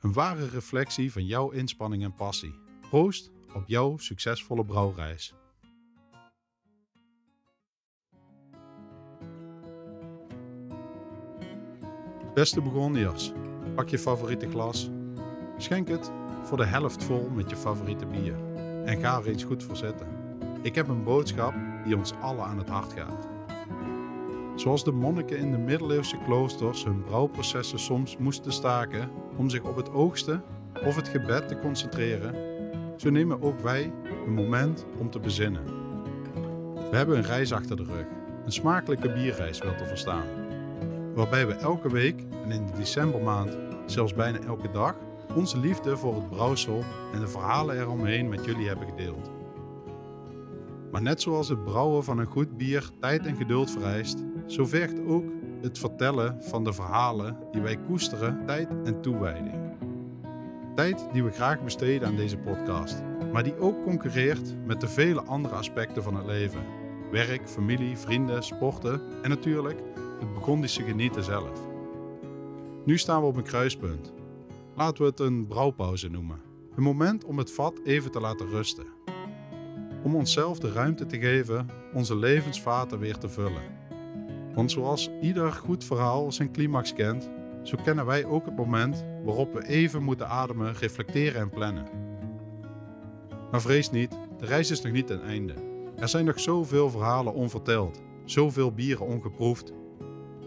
Een 0.00 0.12
ware 0.12 0.48
reflectie 0.48 1.12
van 1.12 1.26
jouw 1.26 1.50
inspanning 1.50 2.02
en 2.02 2.14
passie. 2.14 2.54
Proost 2.88 3.30
op 3.54 3.62
jouw 3.66 3.96
succesvolle 3.96 4.64
brouwreis. 4.64 5.34
Beste 12.34 12.62
begoniërs, 12.62 13.32
pak 13.74 13.88
je 13.88 13.98
favoriete 13.98 14.48
glas, 14.48 14.90
schenk 15.56 15.88
het 15.88 16.10
voor 16.42 16.56
de 16.56 16.64
helft 16.64 17.04
vol 17.04 17.30
met 17.30 17.50
je 17.50 17.56
favoriete 17.56 18.06
bier 18.06 18.34
en 18.84 19.00
ga 19.00 19.18
er 19.18 19.26
eens 19.26 19.44
goed 19.44 19.62
voor 19.62 19.76
zitten. 19.76 20.06
Ik 20.62 20.74
heb 20.74 20.88
een 20.88 21.04
boodschap 21.04 21.54
die 21.84 21.96
ons 21.96 22.12
allen 22.20 22.44
aan 22.44 22.58
het 22.58 22.68
hart 22.68 22.92
gaat. 22.92 23.28
Zoals 24.54 24.84
de 24.84 24.92
monniken 24.92 25.38
in 25.38 25.50
de 25.50 25.58
middeleeuwse 25.58 26.18
kloosters 26.24 26.84
hun 26.84 27.02
brouwprocessen 27.04 27.78
soms 27.78 28.16
moesten 28.16 28.52
staken 28.52 29.10
om 29.36 29.50
zich 29.50 29.62
op 29.62 29.76
het 29.76 29.92
oogsten 29.92 30.42
of 30.84 30.96
het 30.96 31.08
gebed 31.08 31.48
te 31.48 31.58
concentreren, 31.58 32.34
zo 32.96 33.10
nemen 33.10 33.42
ook 33.42 33.60
wij 33.60 33.92
een 34.26 34.34
moment 34.34 34.86
om 34.98 35.10
te 35.10 35.20
bezinnen. 35.20 35.64
We 36.90 36.96
hebben 36.96 37.16
een 37.16 37.24
reis 37.24 37.52
achter 37.52 37.76
de 37.76 37.84
rug, 37.84 38.06
een 38.44 38.52
smakelijke 38.52 39.12
bierreis 39.12 39.58
wel 39.58 39.74
te 39.74 39.86
verstaan, 39.86 40.26
waarbij 41.14 41.46
we 41.46 41.54
elke 41.54 41.90
week 41.90 42.24
en 42.44 42.50
in 42.50 42.66
de 42.66 42.72
decembermaand 42.72 43.58
zelfs 43.86 44.14
bijna 44.14 44.38
elke 44.38 44.70
dag 44.70 44.94
onze 45.34 45.58
liefde 45.58 45.96
voor 45.96 46.14
het 46.14 46.30
brouwsel 46.30 46.84
en 47.12 47.20
de 47.20 47.28
verhalen 47.28 47.80
eromheen 47.80 48.28
met 48.28 48.44
jullie 48.44 48.68
hebben 48.68 48.88
gedeeld. 48.88 49.39
Maar 50.90 51.02
net 51.02 51.20
zoals 51.20 51.48
het 51.48 51.64
brouwen 51.64 52.04
van 52.04 52.18
een 52.18 52.26
goed 52.26 52.56
bier 52.56 52.90
tijd 53.00 53.26
en 53.26 53.36
geduld 53.36 53.70
vereist, 53.70 54.24
zo 54.46 54.64
vergt 54.64 55.06
ook 55.06 55.24
het 55.60 55.78
vertellen 55.78 56.42
van 56.42 56.64
de 56.64 56.72
verhalen 56.72 57.36
die 57.52 57.62
wij 57.62 57.76
koesteren 57.76 58.46
tijd 58.46 58.68
en 58.84 59.00
toewijding. 59.00 59.54
Tijd 60.74 61.08
die 61.12 61.24
we 61.24 61.30
graag 61.30 61.64
besteden 61.64 62.08
aan 62.08 62.16
deze 62.16 62.36
podcast, 62.36 63.02
maar 63.32 63.42
die 63.42 63.58
ook 63.58 63.82
concurreert 63.82 64.54
met 64.66 64.80
de 64.80 64.88
vele 64.88 65.22
andere 65.22 65.54
aspecten 65.54 66.02
van 66.02 66.14
het 66.16 66.26
leven: 66.26 66.64
werk, 67.10 67.48
familie, 67.48 67.96
vrienden, 67.96 68.42
sporten 68.42 69.00
en 69.22 69.28
natuurlijk 69.28 69.82
het 70.18 70.32
Burgondische 70.32 70.82
genieten 70.82 71.24
zelf. 71.24 71.68
Nu 72.84 72.98
staan 72.98 73.20
we 73.20 73.26
op 73.26 73.36
een 73.36 73.42
kruispunt. 73.42 74.12
Laten 74.76 75.02
we 75.02 75.08
het 75.08 75.20
een 75.20 75.46
brouwpauze 75.46 76.08
noemen. 76.08 76.40
Een 76.76 76.82
moment 76.82 77.24
om 77.24 77.38
het 77.38 77.52
vat 77.52 77.80
even 77.84 78.10
te 78.10 78.20
laten 78.20 78.48
rusten. 78.48 78.86
Om 80.02 80.14
onszelf 80.14 80.58
de 80.58 80.72
ruimte 80.72 81.06
te 81.06 81.18
geven 81.18 81.68
onze 81.92 82.16
levensvaten 82.16 82.98
weer 82.98 83.18
te 83.18 83.28
vullen. 83.28 83.62
Want 84.54 84.70
zoals 84.70 85.10
ieder 85.20 85.52
goed 85.52 85.84
verhaal 85.84 86.32
zijn 86.32 86.52
climax 86.52 86.92
kent, 86.92 87.30
zo 87.62 87.76
kennen 87.84 88.06
wij 88.06 88.24
ook 88.24 88.44
het 88.44 88.56
moment 88.56 89.04
waarop 89.24 89.52
we 89.52 89.66
even 89.66 90.02
moeten 90.02 90.28
ademen, 90.28 90.74
reflecteren 90.74 91.40
en 91.40 91.50
plannen. 91.50 91.86
Maar 93.50 93.60
vrees 93.60 93.90
niet, 93.90 94.18
de 94.38 94.46
reis 94.46 94.70
is 94.70 94.80
nog 94.80 94.92
niet 94.92 95.06
ten 95.06 95.22
einde. 95.22 95.54
Er 95.96 96.08
zijn 96.08 96.24
nog 96.24 96.40
zoveel 96.40 96.90
verhalen 96.90 97.34
onverteld, 97.34 98.00
zoveel 98.24 98.72
bieren 98.72 99.06
ongeproefd. 99.06 99.72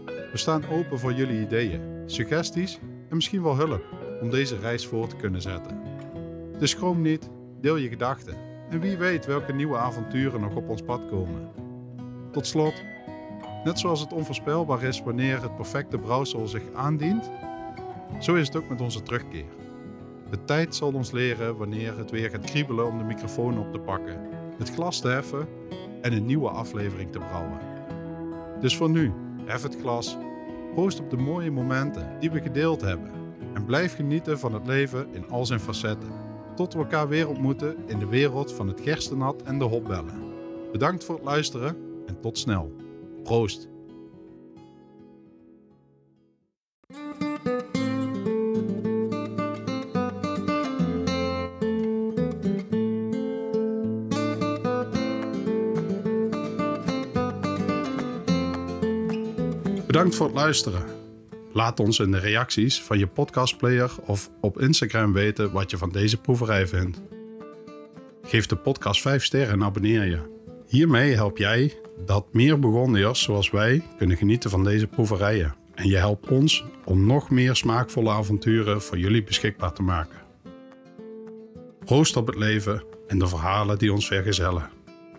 We 0.04 0.40
staan 0.40 0.68
open 0.68 0.98
voor 0.98 1.12
jullie 1.12 1.40
ideeën, 1.40 1.80
suggesties 2.06 2.78
en 3.08 3.16
misschien 3.16 3.42
wel 3.42 3.56
hulp 3.56 3.84
om 4.20 4.30
deze 4.30 4.58
reis 4.58 4.86
voor 4.86 5.06
te 5.08 5.16
kunnen 5.16 5.42
zetten. 5.42 5.80
Dus 6.58 6.70
schroom 6.70 7.00
niet, 7.00 7.30
deel 7.60 7.76
je 7.76 7.88
gedachten 7.88 8.52
en 8.70 8.80
wie 8.80 8.96
weet 8.96 9.26
welke 9.26 9.52
nieuwe 9.52 9.76
avonturen 9.76 10.40
nog 10.40 10.54
op 10.54 10.68
ons 10.68 10.82
pad 10.82 11.00
komen. 11.10 11.48
Tot 12.30 12.46
slot, 12.46 12.82
net 13.64 13.78
zoals 13.78 14.00
het 14.00 14.12
onvoorspelbaar 14.12 14.82
is 14.82 15.02
wanneer 15.02 15.42
het 15.42 15.56
perfecte 15.56 15.98
brouwsel 15.98 16.46
zich 16.46 16.62
aandient, 16.74 17.30
zo 18.18 18.34
is 18.34 18.46
het 18.46 18.56
ook 18.56 18.68
met 18.68 18.80
onze 18.80 19.02
terugkeer. 19.02 19.44
De 20.30 20.44
tijd 20.44 20.74
zal 20.74 20.92
ons 20.92 21.10
leren 21.10 21.56
wanneer 21.56 21.98
het 21.98 22.10
weer 22.10 22.30
gaat 22.30 22.44
kriebelen 22.44 22.86
om 22.86 22.98
de 22.98 23.04
microfoon 23.04 23.58
op 23.58 23.72
te 23.72 23.78
pakken, 23.78 24.20
het 24.58 24.70
glas 24.70 25.00
te 25.00 25.08
heffen 25.08 25.48
en 26.00 26.12
een 26.12 26.26
nieuwe 26.26 26.48
aflevering 26.48 27.12
te 27.12 27.18
brouwen. 27.18 27.58
Dus 28.60 28.76
voor 28.76 28.90
nu, 28.90 29.12
hef 29.44 29.62
het 29.62 29.76
glas, 29.80 30.16
proost 30.72 31.00
op 31.00 31.10
de 31.10 31.16
mooie 31.16 31.50
momenten 31.50 32.16
die 32.20 32.30
we 32.30 32.40
gedeeld 32.40 32.80
hebben 32.80 33.10
en 33.54 33.64
blijf 33.64 33.94
genieten 33.94 34.38
van 34.38 34.54
het 34.54 34.66
leven 34.66 35.06
in 35.12 35.30
al 35.30 35.46
zijn 35.46 35.60
facetten. 35.60 36.23
Tot 36.54 36.72
we 36.72 36.78
elkaar 36.78 37.08
weer 37.08 37.28
ontmoeten 37.28 37.76
in 37.86 37.98
de 37.98 38.06
wereld 38.06 38.52
van 38.52 38.68
het 38.68 38.80
gerstenat 38.80 39.42
en 39.42 39.58
de 39.58 39.64
hopbellen. 39.64 40.32
Bedankt 40.72 41.04
voor 41.04 41.14
het 41.14 41.24
luisteren 41.24 41.76
en 42.06 42.20
tot 42.20 42.38
snel. 42.38 42.72
Proost! 43.22 43.68
Bedankt 59.86 60.14
voor 60.14 60.26
het 60.26 60.34
luisteren. 60.34 60.93
Laat 61.54 61.80
ons 61.80 61.98
in 61.98 62.10
de 62.10 62.18
reacties 62.18 62.82
van 62.82 62.98
je 62.98 63.06
podcastplayer 63.06 63.90
of 64.00 64.30
op 64.40 64.60
Instagram 64.60 65.12
weten 65.12 65.52
wat 65.52 65.70
je 65.70 65.76
van 65.76 65.90
deze 65.90 66.20
proeverij 66.20 66.66
vindt. 66.66 67.02
Geef 68.22 68.46
de 68.46 68.56
podcast 68.56 69.00
5 69.00 69.24
sterren 69.24 69.52
en 69.52 69.62
abonneer 69.62 70.04
je. 70.04 70.18
Hiermee 70.66 71.14
help 71.14 71.38
jij 71.38 71.74
dat 72.06 72.26
meer 72.32 72.58
Burgondiërs 72.58 73.22
zoals 73.22 73.50
wij 73.50 73.82
kunnen 73.98 74.16
genieten 74.16 74.50
van 74.50 74.64
deze 74.64 74.86
proeverijen. 74.86 75.54
En 75.74 75.88
je 75.88 75.96
helpt 75.96 76.28
ons 76.28 76.64
om 76.84 77.06
nog 77.06 77.30
meer 77.30 77.56
smaakvolle 77.56 78.10
avonturen 78.10 78.82
voor 78.82 78.98
jullie 78.98 79.24
beschikbaar 79.24 79.72
te 79.72 79.82
maken. 79.82 80.18
Proost 81.84 82.16
op 82.16 82.26
het 82.26 82.36
leven 82.36 82.84
en 83.06 83.18
de 83.18 83.28
verhalen 83.28 83.78
die 83.78 83.92
ons 83.92 84.06
vergezellen. 84.06 84.70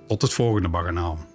Tot 0.08 0.22
het 0.22 0.34
volgende 0.34 0.70
baganaal. 0.70 1.35